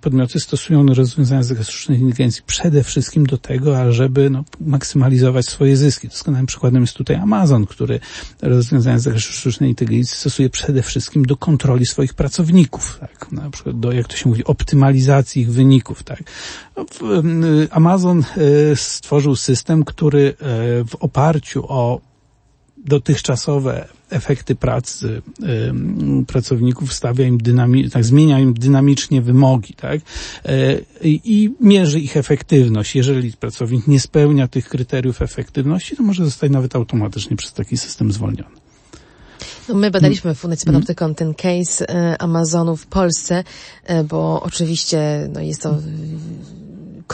[0.00, 6.08] podmioty stosują rozwiązania z sztucznej inteligencji przede wszystkim do tego, ażeby no, maksymalizować swoje zyski.
[6.08, 8.00] Doskonałym przykładem jest tutaj Amazon, który
[8.42, 12.98] rozwiązania z zakresu sztucznej inteligencji stosuje przede wszystkim do kontroli swoich pracowników.
[13.00, 13.32] Tak?
[13.32, 16.02] Na przykład do, jak to się mówi, optymalizacji ich wyników.
[16.02, 16.22] Tak?
[16.76, 16.84] No,
[17.70, 18.24] Amazon
[18.72, 20.34] e, stworzył system, który
[20.88, 22.00] w oparciu oparciu o
[22.76, 25.22] dotychczasowe efekty pracy
[26.26, 30.84] pracowników stawia im dynami, tak, zmienia im dynamicznie wymogi, tak, y,
[31.14, 32.96] i mierzy ich efektywność.
[32.96, 38.12] Jeżeli pracownik nie spełnia tych kryteriów efektywności, to może zostać nawet automatycznie przez taki system
[38.12, 38.56] zwolniony.
[39.68, 41.86] No my badaliśmy w Fundacji Panoptykon ten case
[42.18, 43.44] Amazonu w Polsce,
[44.08, 45.78] bo oczywiście no jest to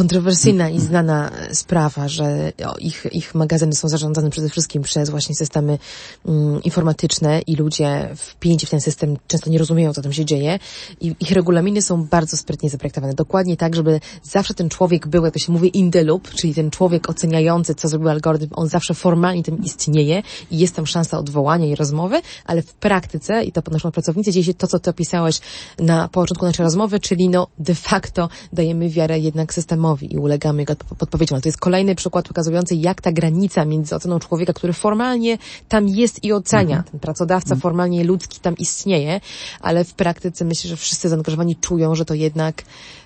[0.01, 5.79] kontrowersyjna i znana sprawa, że ich, ich magazyny są zarządzane przede wszystkim przez właśnie systemy
[6.25, 10.59] um, informatyczne i ludzie wpięci w ten system często nie rozumieją, co tam się dzieje
[11.01, 13.15] i ich regulaminy są bardzo sprytnie zaprojektowane.
[13.15, 16.55] Dokładnie tak, żeby zawsze ten człowiek był, jak to się mówi, in the loop, czyli
[16.55, 21.19] ten człowiek oceniający, co zrobił algorytm, on zawsze formalnie tym istnieje i jest tam szansa
[21.19, 24.91] odwołania i rozmowy, ale w praktyce, i to podnoszą pracownicy, dzieje się to, co ty
[24.91, 25.41] opisałeś
[25.79, 30.75] na początku naszej rozmowy, czyli no de facto dajemy wiarę jednak systemowi i ulegamy jego
[30.77, 31.37] podpowiedziom.
[31.37, 35.89] Ale to jest kolejny przykład pokazujący, jak ta granica między oceną człowieka, który formalnie tam
[35.89, 36.85] jest i ocenia, mhm.
[36.91, 37.61] ten pracodawca mhm.
[37.61, 39.21] formalnie ludzki tam istnieje,
[39.61, 42.63] ale w praktyce myślę, że wszyscy zaangażowani czują, że to jednak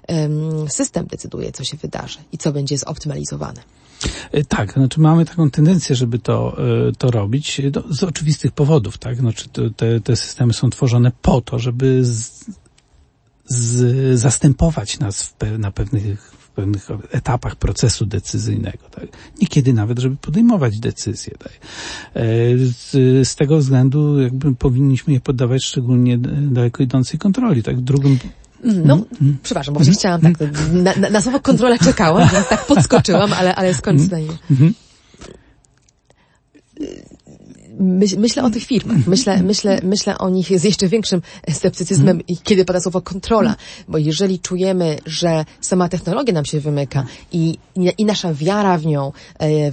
[0.08, 3.60] um, system decyduje, co się wydarzy i co będzie zoptymalizowane.
[4.32, 6.56] E, tak, znaczy mamy taką tendencję, żeby to,
[6.88, 9.16] e, to robić no, z oczywistych powodów, tak?
[9.16, 12.44] Znaczy te, te systemy są tworzone po to, żeby z,
[13.46, 18.88] z, zastępować nas pe, na pewnych pewnych etapach procesu decyzyjnego.
[18.90, 19.04] Tak?
[19.40, 21.34] Niekiedy nawet, żeby podejmować decyzje.
[21.38, 21.52] Tak?
[22.14, 22.22] E,
[23.24, 27.62] z, tego względu jakby powinniśmy je poddawać szczególnie daleko idącej kontroli.
[27.62, 27.80] Tak?
[27.80, 28.18] Drugim
[28.64, 29.36] no, mm.
[29.42, 30.32] przepraszam, bo właśnie chciałam tak,
[30.72, 34.28] na, na, na słowo kontrola czekałam, tak podskoczyłam, ale, ale skąd zdanie?
[34.50, 34.74] Mm
[37.78, 39.06] myśl, myślę o tych firmach.
[39.06, 43.56] Myślę, myślę, myślę o nich z jeszcze większym sceptycyzmem, kiedy pada słowo kontrola.
[43.88, 47.58] Bo jeżeli czujemy, że sama technologia nam się wymyka i,
[47.98, 49.70] i nasza wiara w nią, e,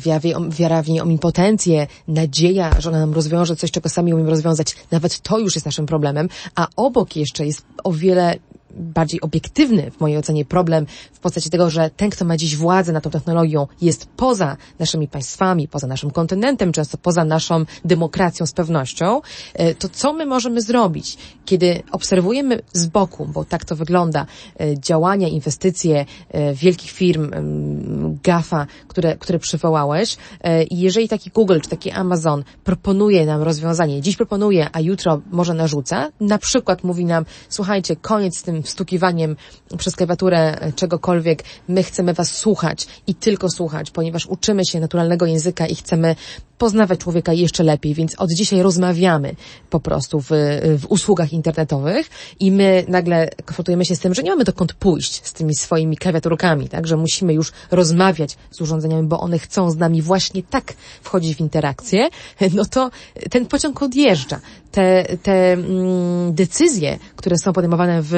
[0.49, 4.75] wiara w niej o impotencję, nadzieja, że ona nam rozwiąże coś, czego sami umiemy rozwiązać,
[4.91, 8.35] nawet to już jest naszym problemem, a obok jeszcze jest o wiele
[8.75, 12.93] bardziej obiektywny w mojej ocenie problem w postaci tego, że ten, kto ma dziś władzę
[12.93, 18.51] nad tą technologią jest poza naszymi państwami, poza naszym kontynentem, często poza naszą demokracją z
[18.51, 19.21] pewnością,
[19.53, 24.25] e, to co my możemy zrobić, kiedy obserwujemy z boku, bo tak to wygląda,
[24.59, 27.31] e, działania, inwestycje e, wielkich firm,
[28.23, 30.17] GAFA, które, które przywołałeś
[30.69, 35.53] i jeżeli taki Google czy taki Amazon proponuje nam rozwiązanie, dziś proponuje, a jutro może
[35.53, 39.35] narzuca, na przykład mówi nam, słuchajcie, koniec z tym wstukiwaniem
[39.77, 41.43] przez klawiaturę czegokolwiek.
[41.67, 46.15] My chcemy Was słuchać i tylko słuchać, ponieważ uczymy się naturalnego języka i chcemy
[46.61, 49.35] poznawać człowieka jeszcze lepiej, więc od dzisiaj rozmawiamy
[49.69, 50.29] po prostu w,
[50.77, 55.25] w usługach internetowych i my nagle konfrontujemy się z tym, że nie mamy dokąd pójść
[55.25, 59.77] z tymi swoimi klawiaturkami, tak, że musimy już rozmawiać z urządzeniami, bo one chcą z
[59.77, 62.09] nami właśnie tak wchodzić w interakcję,
[62.57, 62.91] no to
[63.29, 64.39] ten pociąg odjeżdża.
[64.71, 68.13] Te, te mm, decyzje, które są podejmowane w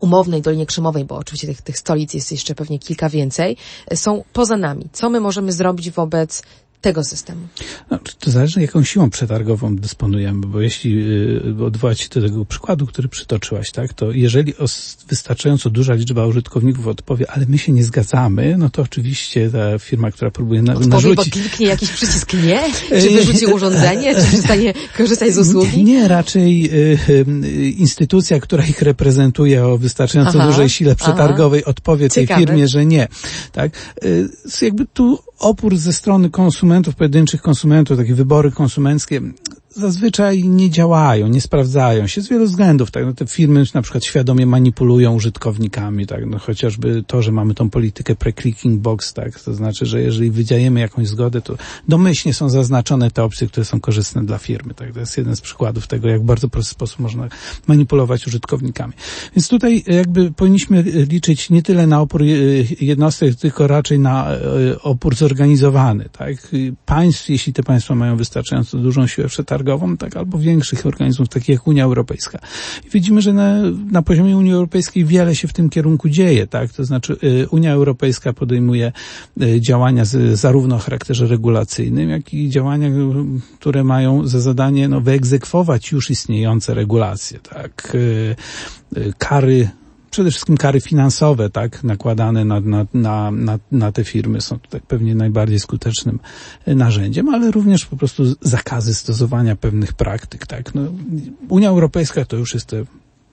[0.00, 3.56] umownej Dolinie Krzemowej, bo oczywiście tych, tych stolic jest jeszcze pewnie kilka więcej,
[3.94, 4.88] są poza nami.
[4.92, 6.42] Co my możemy zrobić wobec
[6.80, 7.40] tego systemu?
[7.90, 10.98] No, to zależy, jaką siłą przetargową dysponujemy, bo jeśli
[11.60, 14.54] y, odwołać się do tego przykładu, który przytoczyłaś, tak, to jeżeli
[15.08, 20.10] wystarczająco duża liczba użytkowników odpowie, ale my się nie zgadzamy, no to oczywiście ta firma,
[20.10, 21.16] która próbuje na, Odpowie, narzucić...
[21.16, 22.60] bo kliknie jakiś przycisk nie?
[23.02, 24.14] Czy wyrzuci urządzenie?
[24.14, 25.84] Czy przestanie korzystać z usługi?
[25.84, 31.70] Nie, raczej y, y, instytucja, która ich reprezentuje o wystarczająco aha, dużej sile przetargowej aha.
[31.70, 32.40] odpowie tej Ciekawe.
[32.40, 33.08] firmie, że nie.
[33.52, 33.72] Tak?
[34.62, 39.20] Jakby tu opór ze strony konsumentów, pojedynczych konsumentów, takie wybory konsumenckie,
[39.70, 42.90] zazwyczaj nie działają, nie sprawdzają się z wielu względów.
[42.90, 43.06] Tak?
[43.06, 46.26] No, te firmy na przykład świadomie manipulują użytkownikami, tak?
[46.26, 49.40] no, chociażby to, że mamy tą politykę pre-clicking box, tak?
[49.40, 51.56] to znaczy, że jeżeli wydziajemy jakąś zgodę, to
[51.88, 54.74] domyślnie są zaznaczone te opcje, które są korzystne dla firmy.
[54.74, 54.92] Tak?
[54.92, 57.28] To jest jeden z przykładów tego, jak w bardzo prosty sposób można
[57.66, 58.92] manipulować użytkownikami.
[59.36, 62.22] Więc tutaj jakby powinniśmy liczyć nie tyle na opór
[62.80, 64.38] jednostek, tylko raczej na e,
[64.82, 66.08] opór zorganizowany.
[66.18, 66.36] Tak?
[66.86, 69.58] Państw, jeśli te państwa mają wystarczająco dużą siłę przetargową,
[69.98, 72.38] tak, albo większych organizmów, takich jak Unia Europejska.
[72.86, 76.72] I widzimy, że na, na poziomie Unii Europejskiej wiele się w tym kierunku dzieje, tak,
[76.72, 78.92] to znaczy y, Unia Europejska podejmuje
[79.42, 82.88] y, działania z, zarówno o charakterze regulacyjnym, jak i działania,
[83.58, 88.36] które mają za zadanie, no, wyegzekwować już istniejące regulacje, tak, y,
[89.18, 89.68] kary
[90.10, 94.80] przede wszystkim kary finansowe, tak, nakładane na, na, na, na, na te firmy są tutaj
[94.80, 96.20] pewnie najbardziej skutecznym
[96.66, 100.74] e, narzędziem, ale również po prostu zakazy stosowania pewnych praktyk, tak.
[100.74, 100.82] No,
[101.48, 102.84] Unia Europejska to już jest te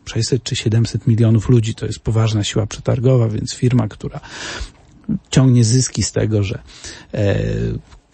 [0.05, 4.19] 600 czy 700 milionów ludzi, to jest poważna siła przetargowa, więc firma, która
[5.29, 6.59] ciągnie zyski z tego, że
[7.13, 7.35] e,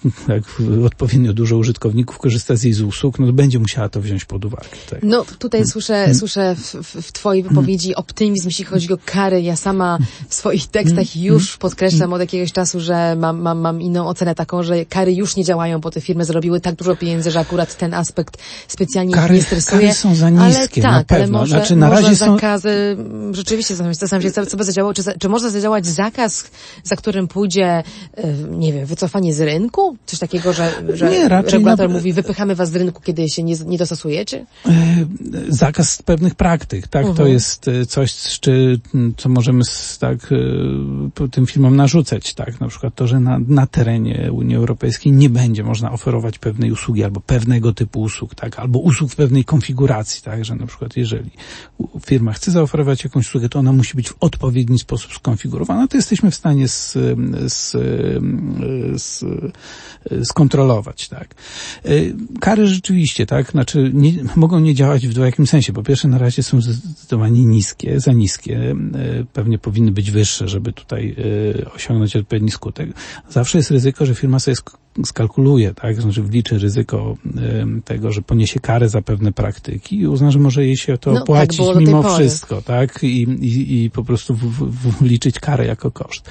[0.27, 0.43] jak
[0.85, 4.45] odpowiednio dużo użytkowników korzysta z jej z usług, no to będzie musiała to wziąć pod
[4.45, 4.67] uwagę.
[4.89, 4.99] Tak.
[5.03, 6.15] No tutaj słyszę, hmm.
[6.15, 9.41] słyszę w, w, twojej wypowiedzi optymizm, jeśli chodzi o kary.
[9.41, 9.97] Ja sama
[10.29, 14.63] w swoich tekstach już podkreślam od jakiegoś czasu, że mam, mam, mam inną ocenę taką,
[14.63, 17.93] że kary już nie działają, bo te firmy zarobiły tak dużo pieniędzy, że akurat ten
[17.93, 18.37] aspekt
[18.67, 19.81] specjalnie kary, nie stresuje.
[19.81, 21.15] Kary są za niskie, ale tak, na pewno.
[21.15, 22.35] Ale może, znaczy, na razie może są...
[22.35, 22.97] zakazy,
[23.31, 26.43] rzeczywiście zastanawiam się, co by zadziałało, czy, czy może zadziałać zakaz,
[26.83, 27.83] za którym pójdzie,
[28.51, 29.90] nie wiem, wycofanie z rynku?
[30.05, 31.95] Coś takiego, że, że nie, regulator na...
[31.95, 34.45] mówi, wypychamy was z rynku, kiedy się nie, nie dostosujecie?
[35.49, 37.05] Zakaz pewnych praktyk, tak?
[37.05, 37.15] Uh -huh.
[37.15, 37.33] To mhm.
[37.33, 38.79] jest coś, czy,
[39.17, 39.63] co możemy
[39.99, 40.29] tak,
[41.31, 42.59] tym firmom narzucać, tak?
[42.59, 47.03] Na przykład to, że na, na terenie Unii Europejskiej nie będzie można oferować pewnej usługi
[47.03, 48.59] albo pewnego typu usług, tak?
[48.59, 50.45] Albo usług w pewnej konfiguracji, tak?
[50.45, 51.31] Że na przykład jeżeli
[52.05, 56.31] firma chce zaoferować jakąś usługę, to ona musi być w odpowiedni sposób skonfigurowana, to jesteśmy
[56.31, 56.97] w stanie z,
[57.47, 57.71] z,
[59.01, 59.25] z,
[60.23, 61.35] skontrolować, tak.
[62.39, 65.73] Kary rzeczywiście, tak, znaczy nie, mogą nie działać w dwojakim sensie.
[65.73, 68.75] Po pierwsze na razie są zdecydowanie niskie, za niskie,
[69.33, 71.15] pewnie powinny być wyższe, żeby tutaj
[71.75, 72.89] osiągnąć odpowiedni skutek.
[73.29, 74.55] Zawsze jest ryzyko, że firma sobie
[75.05, 77.17] skalkuluje, tak, znaczy wliczy ryzyko
[77.85, 81.15] tego, że poniesie karę za pewne praktyki i uzna, że może jej się to no,
[81.15, 84.37] tak opłacić tak mimo wszystko, tak, i, i, i po prostu
[85.01, 86.29] wliczyć karę jako koszt.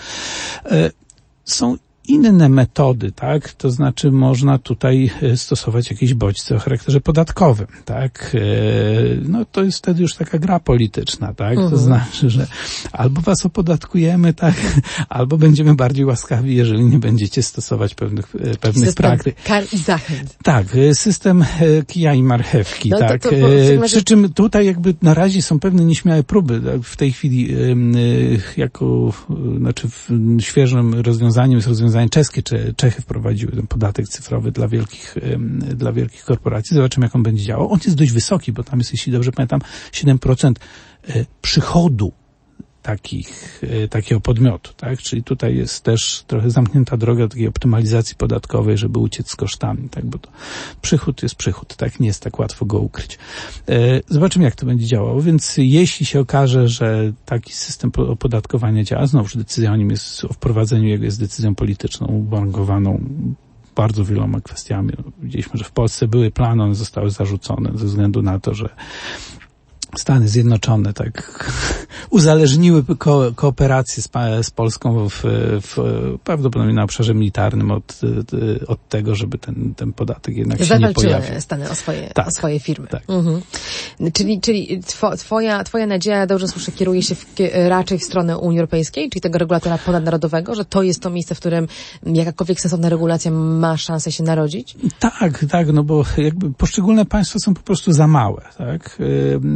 [1.44, 1.76] Są
[2.08, 3.52] inne metody, tak?
[3.52, 8.32] To znaczy można tutaj e, stosować jakieś bodźce o charakterze podatkowym, tak?
[8.34, 8.40] E,
[9.28, 11.54] no to jest wtedy już taka gra polityczna, tak?
[11.54, 11.82] To mhm.
[11.82, 12.46] znaczy, że
[12.92, 14.54] albo was opodatkujemy, tak?
[15.08, 19.42] Albo będziemy bardziej łaskawi, jeżeli nie będziecie stosować pewnych, e, pewnych system praktyk.
[19.44, 20.36] kar i zachęt.
[20.42, 21.44] Tak, system
[21.86, 23.22] kija i marchewki, no, tak?
[23.22, 23.36] To, to,
[23.80, 26.60] to, Przy czym tutaj jakby na razie są pewne nieśmiałe próby.
[26.60, 26.82] Tak?
[26.82, 27.54] W tej chwili
[28.56, 29.12] jako,
[29.58, 29.88] znaczy
[30.40, 35.14] świeżym rozwiązaniem jest rozwiązanie rozwiązanie czeskie, czy Czechy wprowadziły ten podatek cyfrowy dla wielkich,
[35.74, 36.74] dla wielkich korporacji.
[36.74, 37.72] Zobaczymy, jak on będzie działał.
[37.72, 39.60] On jest dość wysoki, bo tam jest, jeśli dobrze pamiętam,
[39.92, 40.52] 7%
[41.08, 42.12] e, przychodu
[42.82, 44.98] takich, e, takiego podmiotu, tak?
[44.98, 49.88] Czyli tutaj jest też trochę zamknięta droga do takiej optymalizacji podatkowej, żeby uciec z kosztami,
[49.88, 50.06] tak?
[50.06, 50.30] Bo to
[50.82, 52.00] przychód jest przychód, tak?
[52.00, 53.18] Nie jest tak łatwo go ukryć.
[53.68, 55.22] E, zobaczymy, jak to będzie działało.
[55.22, 60.32] Więc jeśli się okaże, że taki system opodatkowania działa, znowuż decyzja o nim jest, o
[60.32, 63.00] wprowadzeniu jego jest decyzją polityczną, uwarunkowaną
[63.76, 64.92] bardzo wieloma kwestiami.
[65.22, 68.68] Widzieliśmy, że w Polsce były plany, one zostały zarzucone ze względu na to, że
[69.96, 71.50] Stany Zjednoczone tak
[72.10, 74.08] uzależniły ko kooperację z,
[74.42, 75.22] z Polską w,
[75.62, 75.76] w,
[76.24, 78.00] prawdopodobnie na obszarze militarnym od,
[78.66, 81.40] od tego, żeby ten, ten podatek jednak się nie pojawił.
[81.40, 82.86] Stany o swoje, tak, o swoje firmy.
[82.86, 83.02] Tak.
[83.08, 83.40] Mhm.
[84.12, 87.24] Czyli, czyli two, twoja, twoja nadzieja, dobrze słyszę, kieruje się w,
[87.68, 91.40] raczej w stronę Unii Europejskiej, czyli tego regulatora ponadnarodowego, że to jest to miejsce, w
[91.40, 91.68] którym
[92.06, 94.76] jakakolwiek sensowna regulacja ma szansę się narodzić?
[94.98, 98.98] Tak, tak, no bo jakby poszczególne państwa są po prostu za małe, tak?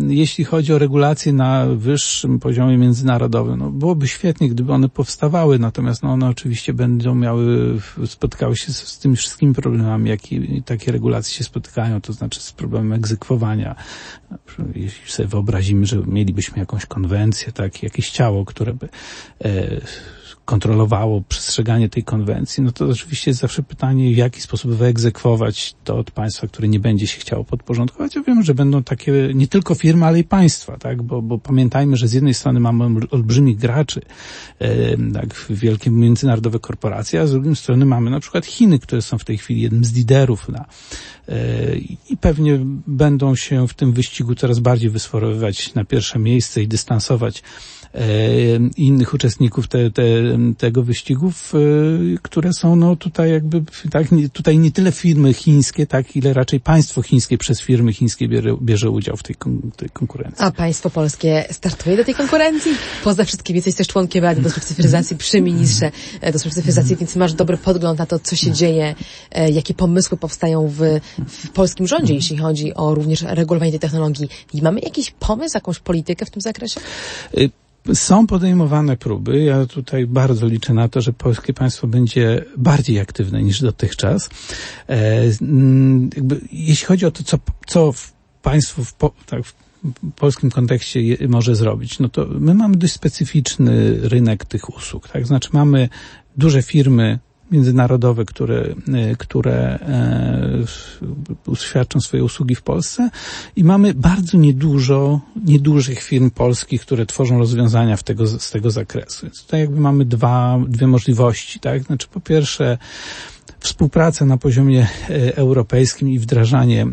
[0.09, 6.03] jeśli chodzi o regulacje na wyższym poziomie międzynarodowym, no byłoby świetnie, gdyby one powstawały, natomiast
[6.03, 11.35] no one oczywiście będą miały, spotkały się z, z tymi wszystkimi problemami, jakie takie regulacje
[11.35, 13.75] się spotykają, to znaczy z problemem egzekwowania.
[14.75, 18.89] Jeśli sobie wyobrazimy, że mielibyśmy jakąś konwencję, tak, jakieś ciało, które by
[19.45, 19.81] e,
[20.45, 25.99] kontrolowało przestrzeganie tej konwencji, no to oczywiście jest zawsze pytanie, w jaki sposób wyegzekwować to
[25.99, 28.15] od państwa, które nie będzie się chciało podporządkować.
[28.15, 31.03] Ja wiem, że będą takie nie tylko firmy, ale i państwa, tak?
[31.03, 34.01] Bo, bo pamiętajmy, że z jednej strony mamy olbrzymich graczy,
[35.15, 39.25] tak, wielkie międzynarodowe korporacje, a z drugiej strony mamy na przykład Chiny, które są w
[39.25, 40.65] tej chwili jednym z liderów na,
[41.29, 41.77] e,
[42.11, 47.43] i pewnie będą się w tym wyścigu coraz bardziej wysforowywać na pierwsze miejsce i dystansować
[48.77, 50.03] innych uczestników te, te,
[50.59, 51.59] tego wyścigów, e,
[52.23, 57.03] które są no tutaj jakby, tak, tutaj nie tyle firmy chińskie, tak, ile raczej państwo
[57.03, 59.37] chińskie przez firmy chińskie bierze, bierze udział w tej,
[59.77, 60.45] tej konkurencji.
[60.45, 62.73] A państwo polskie startuje do tej konkurencji?
[63.05, 65.91] Poza wszystkim jesteś też członkiem Rady do Spraw Cyfryzacji przy ministrze
[66.21, 68.95] e, do Spraw Cyfryzacji, więc masz dobry podgląd na to, co się dzieje,
[69.53, 70.81] jakie pomysły powstają w,
[71.29, 74.29] w polskim rządzie, jeśli chodzi o również regulowanie tej technologii.
[74.55, 76.81] I mamy jakiś pomysł, jakąś politykę w tym zakresie?
[77.95, 79.45] Są podejmowane próby.
[79.45, 84.31] Ja tutaj bardzo liczę na to, że polskie państwo będzie bardziej aktywne niż dotychczas.
[84.89, 86.11] E, mm,
[86.53, 88.13] jeśli chodzi o to, co, co w
[88.43, 88.95] państwu w,
[89.27, 89.55] tak, w
[90.17, 95.09] polskim kontekście je, może zrobić, no to my mamy dość specyficzny rynek tych usług.
[95.09, 95.27] Tak?
[95.27, 95.89] Znaczy mamy
[96.37, 97.19] duże firmy
[97.55, 98.75] międzynarodowe, które,
[99.19, 99.79] które
[101.55, 103.11] świadczą swoje usługi w Polsce
[103.57, 109.27] i mamy bardzo niedużo, niedużych firm polskich, które tworzą rozwiązania w tego, z tego zakresu.
[109.27, 111.83] Więc tutaj jakby mamy dwa, dwie możliwości, tak?
[111.83, 112.79] Znaczy po pierwsze,
[113.65, 116.87] współpraca na poziomie e, europejskim i wdrażanie,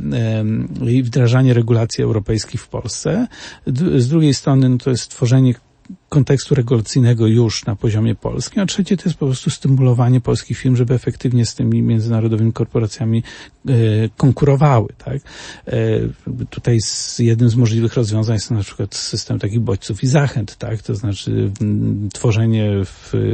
[0.87, 3.27] i wdrażanie regulacji europejskich w Polsce.
[3.97, 5.53] Z drugiej strony no to jest tworzenie
[6.11, 10.75] kontekstu regulacyjnego już na poziomie polskim, a trzecie to jest po prostu stymulowanie polskich firm,
[10.75, 13.23] żeby efektywnie z tymi międzynarodowymi korporacjami
[13.67, 13.73] e,
[14.17, 14.87] konkurowały.
[15.05, 15.17] Tak?
[15.67, 15.73] E,
[16.49, 20.81] tutaj z, jednym z możliwych rozwiązań jest na przykład system takich bodźców i zachęt, tak?
[20.81, 22.71] to znaczy m, tworzenie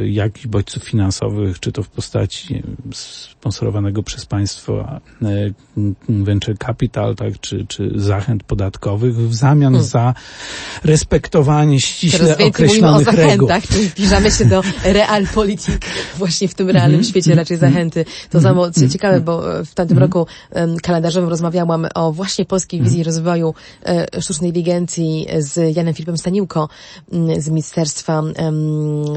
[0.06, 5.52] jakichś bodźców finansowych, czy to w postaci sponsorowanego przez państwo e,
[6.10, 7.40] venture capital, tak?
[7.40, 9.90] czy, czy zachęt podatkowych w zamian hmm.
[9.90, 10.14] za
[10.84, 12.36] respektowanie ściśle
[12.68, 15.86] mówimy o zachętach, czyli zbliżamy się do realpolitik
[16.18, 17.10] właśnie w tym realnym mhm.
[17.10, 18.06] świecie raczej zachęty.
[18.30, 18.90] To samo mhm.
[18.90, 20.00] ciekawe, bo w tamtym mhm.
[20.00, 20.28] roku
[20.84, 23.54] kalendarzowym rozmawiałam o właśnie polskiej wizji rozwoju
[23.86, 26.70] e, sztucznej inteligencji z Janem Filipem Staniłko
[27.38, 28.24] z Ministerstwa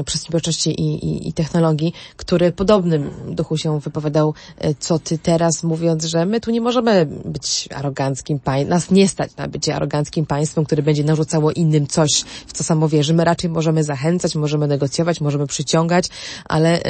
[0.05, 6.05] Przedsiębiorczości i, i, i Technologii, który podobnym duchu się wypowiadał, e, co ty teraz, mówiąc,
[6.05, 10.65] że my tu nie możemy być aroganckim państwem, nas nie stać na bycie aroganckim państwem,
[10.65, 12.09] które będzie narzucało innym coś,
[12.47, 13.13] w co samo wierzy.
[13.13, 16.09] My raczej możemy zachęcać, możemy negocjować, możemy przyciągać,
[16.45, 16.83] ale y,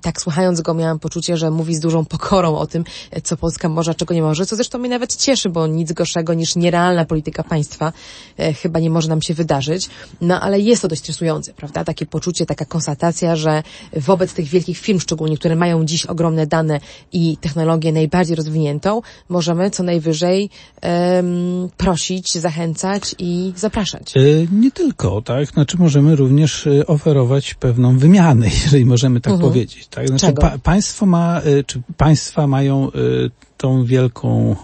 [0.00, 2.84] tak słuchając go miałam poczucie, że mówi z dużą pokorą o tym,
[3.24, 6.34] co Polska może, a czego nie może, co zresztą mnie nawet cieszy, bo nic gorszego
[6.34, 7.92] niż nierealna polityka państwa
[8.38, 9.88] e, chyba nie może nam się wydarzyć.
[10.20, 11.84] No ale jest to dość stresujące, prawda?
[11.84, 13.62] Takie poczucie, taka konstatacja, że
[13.96, 16.80] wobec tych wielkich firm szczególnie, które mają dziś ogromne dane
[17.12, 20.50] i technologię najbardziej rozwiniętą, możemy co najwyżej
[20.82, 24.16] um, prosić, zachęcać i zapraszać.
[24.16, 24.20] E,
[24.52, 25.56] nie tylko, tak?
[25.62, 29.50] Znaczy możemy również y, oferować pewną wymianę, jeżeli możemy tak mhm.
[29.50, 29.86] powiedzieć.
[29.86, 30.08] Tak?
[30.08, 34.56] Znaczy pa, państwo ma, y, czy państwa mają y, tą wielką,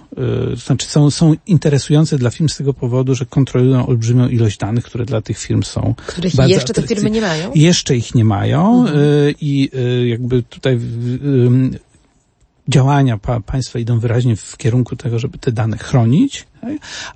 [0.67, 5.05] znaczy są, są interesujące dla firm z tego powodu, że kontrolują olbrzymią ilość danych, które
[5.05, 5.95] dla tych firm są.
[6.07, 7.51] Których jeszcze te firmy nie mają?
[7.55, 9.35] Jeszcze ich nie mają mhm.
[9.41, 9.71] i
[10.05, 10.79] jakby tutaj
[12.69, 16.47] działania pa, państwa idą wyraźnie w kierunku tego, żeby te dane chronić?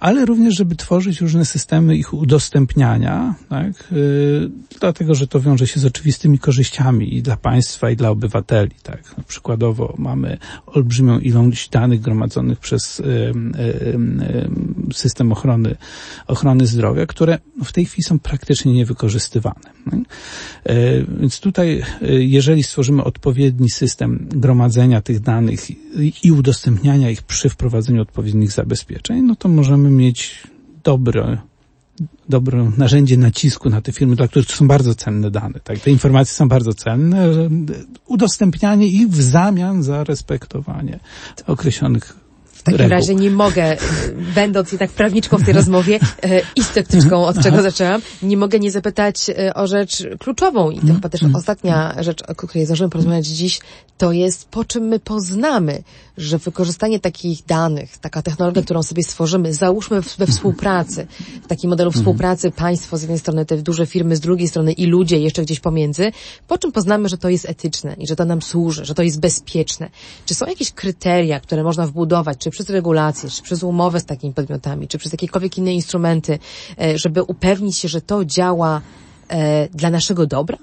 [0.01, 3.73] Ale również, żeby tworzyć różne systemy ich udostępniania, tak?
[3.93, 8.75] Yy, dlatego, że to wiąże się z oczywistymi korzyściami i dla państwa, i dla obywateli.
[8.83, 9.15] Tak?
[9.19, 15.77] No, przykładowo mamy olbrzymią ilość danych gromadzonych przez yy, yy, system ochrony,
[16.27, 19.61] ochrony zdrowia, które w tej chwili są praktycznie niewykorzystywane.
[19.91, 20.01] Tak?
[21.21, 25.61] Więc tutaj, y, jeżeli stworzymy odpowiedni system gromadzenia tych danych
[26.25, 30.43] i udostępniania ich przy wprowadzeniu odpowiednich zabezpieczeń, no to możemy mieć
[30.85, 31.39] dobre,
[32.29, 35.61] dobre narzędzie nacisku na te firmy, dla których to są bardzo cenne dane.
[35.65, 35.79] Tak?
[35.79, 37.29] Te informacje są bardzo cenne.
[38.07, 41.01] Udostępnianie ich w zamian za respektowanie
[41.47, 42.22] określonych
[42.63, 42.91] w takim reguł.
[42.91, 43.77] razie nie mogę,
[44.35, 48.71] będąc jednak prawniczką w tej rozmowie e, i sceptyczką, od czego zaczęłam, nie mogę nie
[48.71, 51.37] zapytać e, o rzecz kluczową i to chyba też mhm.
[51.37, 53.61] ostatnia rzecz, o której zdążymy porozmawiać dziś,
[53.99, 55.83] to jest po czym my poznamy,
[56.17, 61.07] że wykorzystanie takich danych, taka technologia, którą sobie stworzymy, załóżmy we współpracy,
[61.45, 62.03] w takim modelu mhm.
[62.03, 65.61] współpracy państwo z jednej strony, te duże firmy z drugiej strony i ludzie jeszcze gdzieś
[65.61, 66.13] pomiędzy,
[66.49, 69.21] po czym poznamy, że to jest etyczne i że to nam służy, że to jest
[69.21, 69.91] bezpieczne.
[70.27, 74.35] Czy są jakieś kryteria, które można wbudować, czy przez regulacje, czy przez umowę z takimi
[74.35, 76.39] podmiotami, czy przez jakiekolwiek inne instrumenty,
[76.81, 78.81] e, żeby upewnić się, że to działa
[79.29, 80.59] e, dla naszego dobra?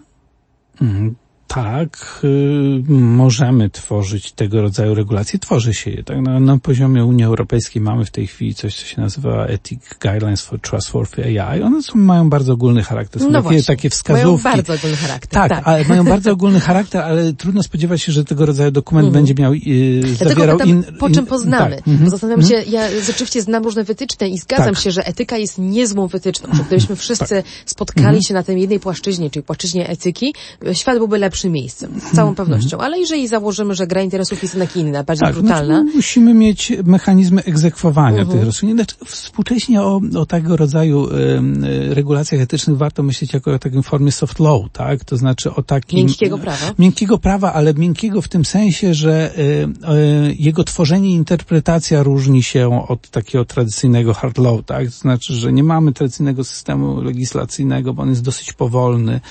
[0.82, 1.16] Mhm
[1.50, 5.40] tak, y, możemy tworzyć tego rodzaju regulacje.
[5.40, 6.04] Tworzy się je.
[6.04, 6.22] Tak?
[6.22, 10.42] Na, na, poziomie Unii Europejskiej mamy w tej chwili coś, co się nazywa Ethic Guidelines
[10.42, 11.62] for Trustworthy AI.
[11.62, 13.22] One są, mają bardzo ogólny charakter.
[13.22, 14.44] Są no takie, takie wskazówki.
[14.44, 15.30] Mają bardzo ogólny charakter.
[15.30, 15.68] Tak, tak.
[15.68, 19.14] Ale mają bardzo ogólny charakter, ale trudno spodziewać się, że tego rodzaju dokument mm.
[19.14, 21.76] będzie miał yy, zawierał pytam, in, po czym poznamy.
[21.76, 21.88] Tak.
[21.88, 22.10] Mm -hmm.
[22.10, 22.74] Zastanawiam się, mhm.
[22.74, 24.84] ja rzeczywiście znam różne wytyczne i zgadzam tak.
[24.84, 26.50] się, że etyka jest niezłą wytyczną.
[26.54, 27.46] Że gdybyśmy wszyscy tak.
[27.66, 28.28] spotkali mm -hmm.
[28.28, 30.34] się na tej jednej płaszczyźnie, czyli płaszczyźnie etyki,
[30.74, 32.00] świat byłby lepszym miejscem.
[32.00, 32.78] Z całą pewnością.
[32.78, 35.82] Ale jeżeli założymy, że gra interesów jest jednak inna, bardziej tak, brutalna.
[35.82, 38.26] Znaczy musimy mieć mechanizmy egzekwowania -huh.
[38.26, 38.46] tych mhm.
[38.46, 38.80] rozstrzygnięć.
[38.80, 44.12] Znaczy, współcześnie o, o tego rodzaju y, regulacjach etycznych warto myśleć jako o takim formie
[44.12, 45.06] soft law, tak?
[45.06, 46.00] To znaczy o takim...
[46.00, 46.74] Miękkiego prawa.
[46.80, 52.44] Miękkiego prawa, ale miękkiego w tym sensie, że y, y, jego tworzenie i interpretacja różni
[52.44, 54.86] się od takiego tradycyjnego hard law, tak?
[54.86, 59.22] To znaczy, że nie mamy tradycyjnego systemu legislacyjnego, bo on jest dosyć powolny,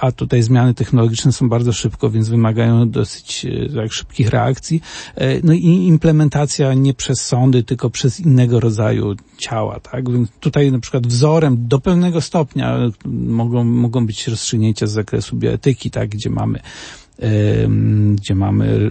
[0.00, 4.80] a tutaj zmiany technologiczne są bardzo szybko, więc wymagają dosyć e, tak, szybkich reakcji.
[5.14, 10.10] E, no i implementacja nie przez sądy, tylko przez innego rodzaju ciała, tak?
[10.10, 15.90] Więc tutaj na przykład wzorem do pewnego stopnia mogą, mogą być rozstrzygnięcia z zakresu bioetyki,
[15.90, 16.08] tak?
[16.08, 16.60] Gdzie mamy
[18.14, 18.90] gdzie mamy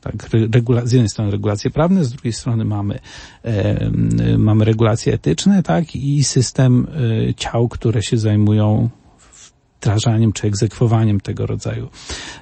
[0.00, 2.98] tak, regula- z jednej strony regulacje prawne, z drugiej strony mamy,
[3.44, 3.90] e,
[4.38, 6.86] mamy regulacje etyczne, tak, i system
[7.28, 8.88] e, ciał, które się zajmują
[9.80, 11.88] wdrażaniem czy egzekwowaniem tego rodzaju,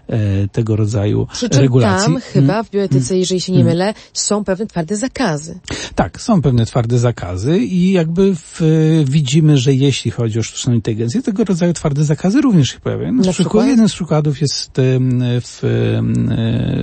[0.09, 2.13] e, tego rodzaju Przy czym regulacji.
[2.13, 5.59] tam chyba w bioetyce, jeżeli się nie mylę, są pewne twarde zakazy.
[5.95, 8.61] Tak, są pewne twarde zakazy i jakby w,
[9.05, 13.13] widzimy, że jeśli chodzi o sztuczną inteligencję, tego rodzaju twarde zakazy również się pojawiają.
[13.13, 13.67] Na, Na przykład?
[13.67, 15.65] Jeden z przykładów jest em, w,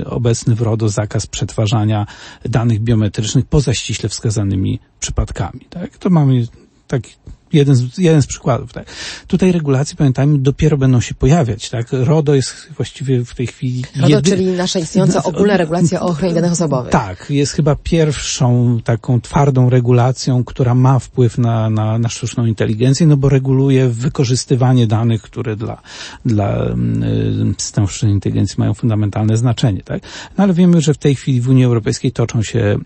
[0.05, 2.05] e, obecny w RODO zakaz przetwarzania
[2.45, 5.59] danych biometrycznych poza ściśle wskazanymi przypadkami.
[5.69, 5.97] Tak?
[5.97, 6.47] To mamy
[6.87, 7.11] taki
[7.55, 8.73] jeden z, jeden z przykładów.
[8.73, 8.85] Tak?
[9.27, 11.69] Tutaj regulacje, pamiętajmy, dopiero będą się pojawiać.
[11.69, 11.87] Tak?
[11.91, 13.83] RODO jest właściwie w tej chwili...
[13.95, 16.91] RODO, jedy- czyli nasza istniejąca ogólna regulacja o ochronie danych osobowych.
[16.91, 23.07] tak, jest chyba pierwszą taką twardą regulacją, która ma wpływ na, na, na sztuczną inteligencję,
[23.07, 25.81] no bo reguluje wykorzystywanie danych, które dla,
[26.25, 29.83] dla mm, systemów sztucznej inteligencji mają fundamentalne znaczenie.
[29.83, 30.01] Tak?
[30.37, 32.77] No ale wiemy, że w tej chwili w Unii Europejskiej toczą się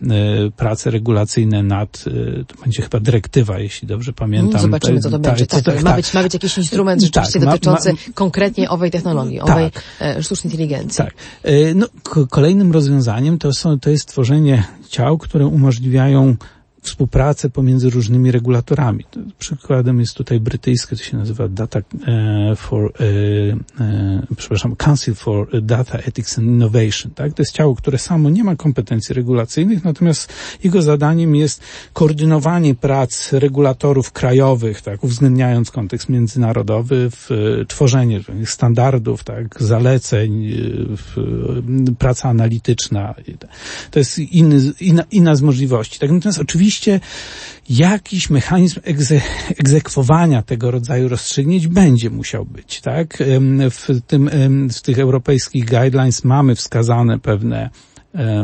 [0.48, 4.59] y, prace regulacyjne nad, y, to będzie chyba dyrektywa, jeśli dobrze pamiętam.
[4.60, 5.48] Mm, Zobaczymy, co to Tak, będzie.
[5.48, 5.96] Tak, tak, ma, tak.
[5.96, 9.50] Być, ma być jakiś instrument rzeczywiście Tak, ma- dotyczący ma- konkretnie owej technologii, Tak.
[9.50, 10.98] owej e, sztucznej inteligencji.
[10.98, 11.14] Tak.
[11.44, 11.88] E, No,
[12.30, 16.36] kolejnym rozwiązaniem to, są, to jest tworzenie ciał, które umożliwiają
[16.82, 19.04] współpracę pomiędzy różnymi regulatorami.
[19.12, 25.16] To Przykładem jest tutaj brytyjskie, to się nazywa Data e, for, e, e, przepraszam, Council
[25.16, 27.12] for Data Ethics and Innovation.
[27.16, 27.34] Tak?
[27.34, 31.62] To jest ciało, które samo nie ma kompetencji regulacyjnych, natomiast jego zadaniem jest
[31.94, 37.30] koordynowanie prac regulatorów krajowych, tak, uwzględniając kontekst międzynarodowy, w
[37.68, 40.52] tworzenie standardów, tak, zaleceń,
[42.00, 43.16] praca analityczna.
[43.92, 46.00] To jest inny, inna, inna z możliwości.
[46.00, 46.69] Tak, natomiast oczywiście
[47.70, 49.22] jakiś mechanizm egze,
[49.58, 53.18] egzekwowania tego rodzaju rozstrzygnięć będzie musiał być, tak?
[53.70, 54.30] W tym,
[54.70, 57.70] w tych europejskich guidelines mamy wskazane pewne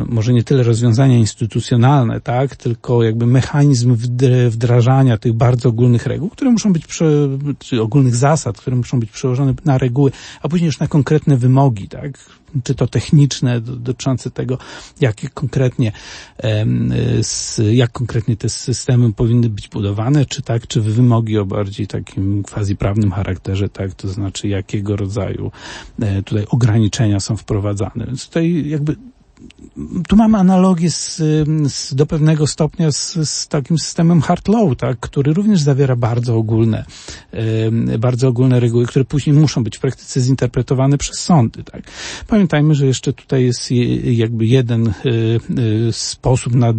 [0.10, 6.30] może nie tyle rozwiązania instytucjonalne, tak, tylko jakby mechanizm wd- wdrażania tych bardzo ogólnych reguł,
[6.30, 10.12] które muszą być, prze, czy ogólnych zasad, które muszą być przełożone na reguły,
[10.42, 12.20] a później już na konkretne wymogi, tak,
[12.64, 14.58] czy to techniczne, do- dotyczące tego,
[15.02, 15.92] jakie konkretnie,
[17.72, 22.76] jak konkretnie te systemy powinny być budowane, czy tak, czy wymogi o bardziej takim quasi
[22.76, 25.52] prawnym charakterze, tak, to znaczy jakiego rodzaju
[26.02, 28.06] e, tutaj ograniczenia są wprowadzane.
[28.08, 28.96] Więc tutaj jakby
[30.08, 31.22] tu mamy analogię z,
[31.68, 36.36] z, do pewnego stopnia z, z takim systemem hard law, tak, który również zawiera bardzo
[36.36, 36.86] ogólne,
[37.66, 41.64] ym, bardzo ogólne reguły, które później muszą być w praktyce zinterpretowane przez sądy.
[41.64, 41.84] Tak.
[42.28, 44.94] Pamiętajmy, że jeszcze tutaj jest je, jakby jeden y,
[45.88, 46.74] y, sposób na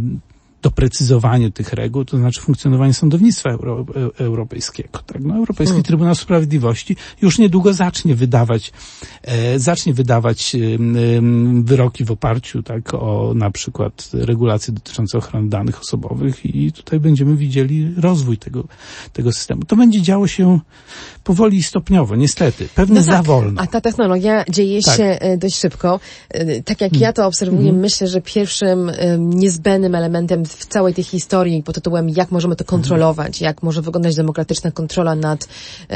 [0.67, 3.87] doprecyzowanie tych reguł, to znaczy funkcjonowanie sądownictwa euro,
[4.21, 4.89] e, europejskiego.
[5.07, 5.23] Tak?
[5.25, 8.73] No, Europejski Trybunał Sprawiedliwości już niedługo zacznie wydawać,
[9.23, 15.81] e, zacznie wydawać em, wyroki w oparciu tak, o na przykład regulacje dotyczące ochrony danych
[15.81, 18.65] osobowych i tutaj będziemy widzieli rozwój tego,
[19.13, 19.63] tego systemu.
[19.65, 20.61] To będzie działo się
[21.25, 22.69] powoli i stopniowo, niestety.
[22.75, 23.51] Pewnie za wolno.
[23.51, 24.97] No tak, A ta technologia dzieje Tak.
[24.97, 26.01] się e, dość szybko.
[26.31, 27.81] E, Tak jak ja to obserwuję, Mhm.
[27.81, 32.65] myślę, że pierwszym e, niezbędnym elementem w całej tej historii pod tytułem jak możemy to
[32.65, 32.81] Mhm.
[32.81, 35.49] kontrolować, jak może wyglądać demokratyczna kontrola nad
[35.91, 35.93] e,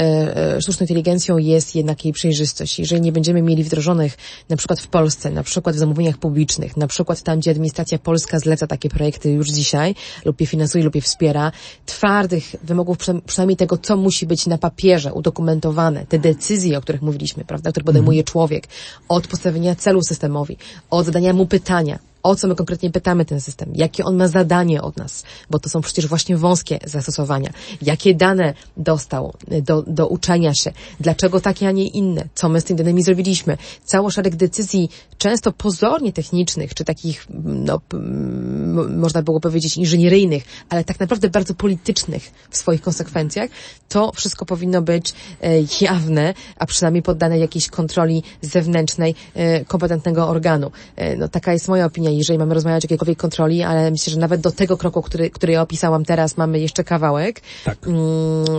[0.57, 2.79] e, sztuczną inteligencją jest jednak jej przejrzystość.
[2.79, 4.17] Jeżeli nie będziemy mieli wdrożonych
[4.49, 8.39] na przykład w Polsce, na przykład w zamówieniach publicznych, na przykład tam, gdzie administracja polska
[8.39, 9.95] zleca takie projekty już dzisiaj
[10.25, 11.53] lub je finansuje lub je wspiera,
[11.87, 17.03] twardych wymogów przynajmniej- przynajmniej tego, co musi być na papierze udokumentowane, te decyzje, o których
[17.03, 18.69] mówiliśmy, prawda, które podejmuje człowiek,
[19.09, 20.57] od postawienia celu systemowi,
[20.91, 24.83] od zadania mu pytania, o co my konkretnie pytamy ten system, jakie on ma zadanie
[24.83, 27.51] od nas, bo to są przecież właśnie wąskie zastosowania,
[27.83, 32.61] jakie dane dostał y, do, do uczenia się, dlaczego takie, a nie inne, co my
[32.61, 33.57] z tymi danymi zrobiliśmy.
[33.85, 40.43] Cały szereg decyzji, często pozornie technicznych, czy takich, no, p- m- można było powiedzieć inżynieryjnych,
[40.69, 43.51] ale tak naprawdę bardzo politycznych w swoich konsekwencjach,
[43.89, 45.49] to wszystko powinno być e,
[45.81, 50.71] jawne, a przynajmniej poddane jakiejś kontroli zewnętrznej e, kompetentnego organu.
[50.97, 54.19] E, no taka jest moja opinia, jeżeli mamy rozmawiać o jakiejkolwiek kontroli, ale myślę, że
[54.19, 57.79] nawet do tego kroku, który, który ja opisałam teraz, mamy jeszcze kawałek, Tak.
[57.87, 57.99] Mm,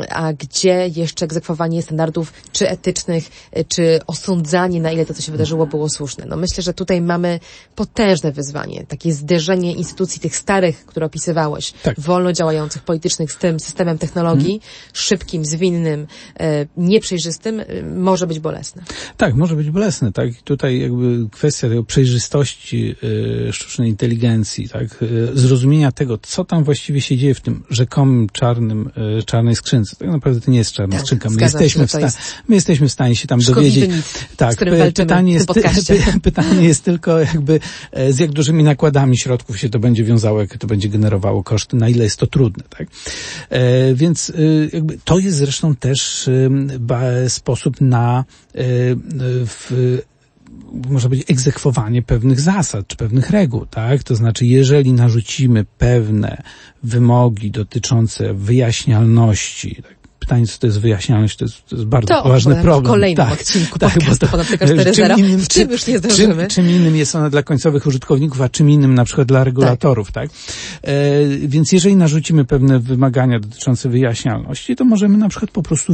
[0.09, 5.31] a gdzie jeszcze egzekwowanie standardów, czy etycznych, e, czy osądzanie, na ile to, co się
[5.31, 6.25] wydarzyło, było słuszne.
[6.25, 7.39] No myślę, że tutaj mamy
[7.75, 11.99] potężne wyzwanie, takie zderzenie instytucji tych starych, które opisywałeś, Tak.
[11.99, 14.61] wolno działających, politycznych z tym systemem technologii,
[14.93, 16.07] szybkim, zwinnym,
[16.39, 18.83] e, nieprzejrzystym, e, może być bolesne.
[19.17, 20.29] Tak, może być bolesne, tak.
[20.29, 22.95] I tutaj jakby kwestia tej przejrzystości
[23.51, 24.87] sztucznej inteligencji, tak,
[25.33, 28.91] zrozumienia tego, co tam właściwie się dzieje w tym rzekomym czarnym,
[29.25, 29.95] czarnej skrzynce.
[29.95, 31.29] Tak naprawdę to nie jest czarna tak, skrzynka.
[31.29, 32.11] My jesteśmy, w sta-
[32.47, 33.89] my jesteśmy w stanie się tam dowiedzieć.
[33.89, 34.55] Nic, tak,
[34.95, 35.47] pytanie jest,
[36.23, 37.59] pytanie jest tylko jakby
[38.09, 41.89] z jak dużymi nakładami środków się to będzie wiązało, jak to będzie generowało koszty, na
[41.89, 42.87] ile jest to trudne, tak.
[43.49, 44.31] E, więc
[44.73, 46.29] jakby to jest zresztą też
[47.27, 48.25] sposób na
[49.45, 49.97] w
[50.89, 54.03] można powiedzieć, egzekwowanie pewnych zasad czy pewnych reguł, tak?
[54.03, 56.43] To znaczy, jeżeli narzucimy pewne
[56.83, 60.00] wymogi dotyczące wyjaśnialności, tak?
[60.21, 62.83] Pytanie, co to jest wyjaśnialność, to jest, to jest bardzo to poważny problem.
[62.83, 65.19] w kolejnym tak, odcinku tak, podcastu bo to, 4.0.
[65.19, 66.47] Innym, w czym już nie zdążymy.
[66.47, 70.11] Czym, czym innym jest ona dla końcowych użytkowników, a czym innym na przykład dla regulatorów,
[70.11, 70.29] tak?
[70.29, 70.39] tak?
[70.83, 75.93] E, więc jeżeli narzucimy pewne wymagania dotyczące wyjaśnialności, to możemy na przykład po prostu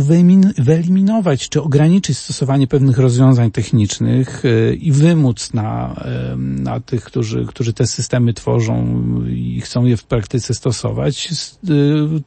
[0.57, 7.45] wyeliminować czy ograniczyć stosowanie pewnych rozwiązań technicznych e, i wymóc na, e, na tych, którzy,
[7.45, 11.29] którzy te systemy tworzą i chcą je w praktyce stosować,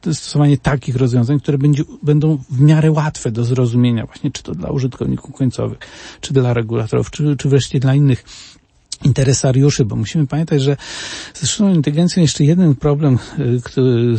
[0.07, 4.55] e, stosowanie takich rozwiązań, które będzie będą w miarę łatwe do zrozumienia właśnie, czy to
[4.55, 5.79] dla użytkowników końcowych,
[6.21, 8.23] czy dla regulatorów, czy, czy wreszcie dla innych
[9.03, 10.77] interesariuszy, bo musimy pamiętać, że
[11.33, 14.17] ze sztuczną inteligencją jeszcze jeden problem y, który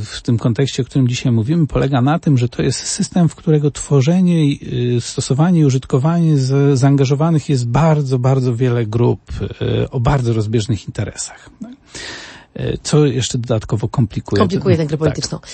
[0.00, 3.34] w tym kontekście, o którym dzisiaj mówimy, polega na tym, że to jest system, w
[3.34, 4.56] którego tworzenie,
[4.96, 6.38] y, stosowanie i użytkowanie
[6.74, 11.50] zaangażowanych jest bardzo, bardzo wiele grup y, o bardzo rozbieżnych interesach.
[12.82, 14.40] Co jeszcze dodatkowo komplikuje.
[14.40, 14.98] Komplikuje tę grę tak.
[14.98, 15.38] polityczną.
[15.38, 15.50] Tak.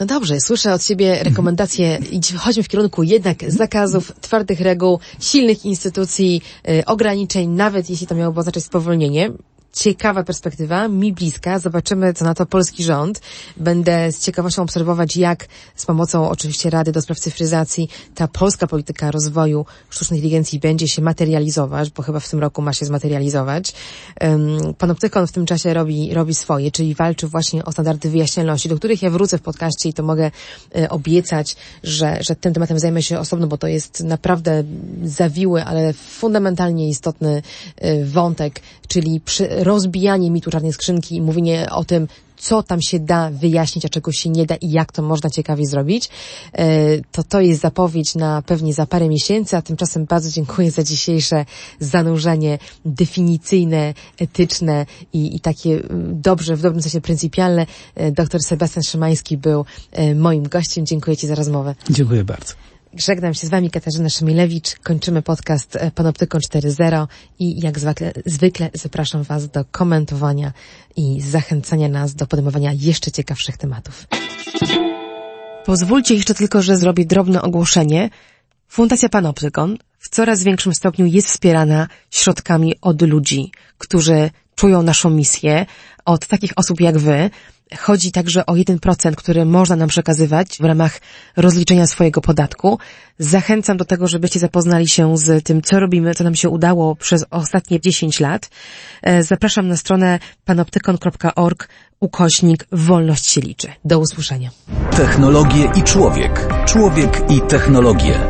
[0.00, 1.98] No dobrze, słyszę od Ciebie rekomendacje,
[2.36, 8.40] chodźmy w kierunku jednak zakazów, twardych reguł, silnych instytucji, y, ograniczeń, nawet jeśli to miałoby
[8.40, 9.30] oznaczać spowolnienie
[9.74, 11.58] ciekawa perspektywa, mi bliska.
[11.58, 13.20] Zobaczymy, co na to polski rząd.
[13.56, 19.10] Będę z ciekawością obserwować, jak z pomocą oczywiście Rady do Spraw Cyfryzacji ta polska polityka
[19.10, 23.72] rozwoju sztucznej inteligencji będzie się materializować, bo chyba w tym roku ma się zmaterializować.
[24.78, 29.02] Panoptykon w tym czasie robi, robi swoje, czyli walczy właśnie o standardy wyjaśnialności, do których
[29.02, 30.30] ja wrócę w podcaście i to mogę
[30.76, 34.64] e, obiecać, że, że tym tematem zajmę się osobno, bo to jest naprawdę
[35.04, 37.42] zawiły, ale fundamentalnie istotny
[37.76, 42.98] e, wątek, czyli przy, rozbijanie mitu czarnej skrzynki i mówienie o tym, co tam się
[42.98, 46.08] da wyjaśnić, a czego się nie da i jak to można ciekawie zrobić,
[46.52, 46.66] e,
[47.12, 51.44] to to jest zapowiedź na pewnie za parę miesięcy, a tymczasem bardzo dziękuję za dzisiejsze
[51.80, 57.66] zanurzenie definicyjne, etyczne i, i takie mm, dobrze, w dobrym sensie pryncypialne.
[57.94, 60.86] E, Dr Sebastian Szymański był e, moim gościem.
[60.86, 61.74] Dziękuję Ci za rozmowę.
[61.90, 62.54] Dziękuję bardzo.
[62.98, 64.78] Żegnam się z Wami Katarzyna Szymilewicz.
[64.82, 67.06] Kończymy podcast e, Panoptykon 4.0
[67.38, 70.52] i jak zwykle, zwykle zapraszam Was do komentowania
[70.96, 74.06] i zachęcania nas do podejmowania jeszcze ciekawszych tematów.
[75.64, 78.10] Pozwólcie jeszcze tylko, że zrobię drobne ogłoszenie.
[78.68, 85.66] Fundacja Panoptykon w coraz większym stopniu jest wspierana środkami od ludzi, którzy czują naszą misję,
[86.04, 87.30] od takich osób jak Wy,
[87.78, 91.00] Chodzi także o 1%, który można nam przekazywać w ramach
[91.36, 92.78] rozliczenia swojego podatku.
[93.18, 97.24] Zachęcam do tego, żebyście zapoznali się z tym, co robimy, co nam się udało przez
[97.30, 98.50] ostatnie 10 lat.
[99.02, 101.68] E, zapraszam na stronę panoptykon.org
[102.00, 103.68] ukośnik Wolność się liczy.
[103.84, 104.50] Do usłyszenia.
[104.96, 106.48] Technologie i człowiek.
[106.66, 108.20] Człowiek i technologie.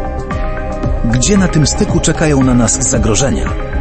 [1.05, 3.74] Gdzie na tym styku czekają na nas zagrożenia?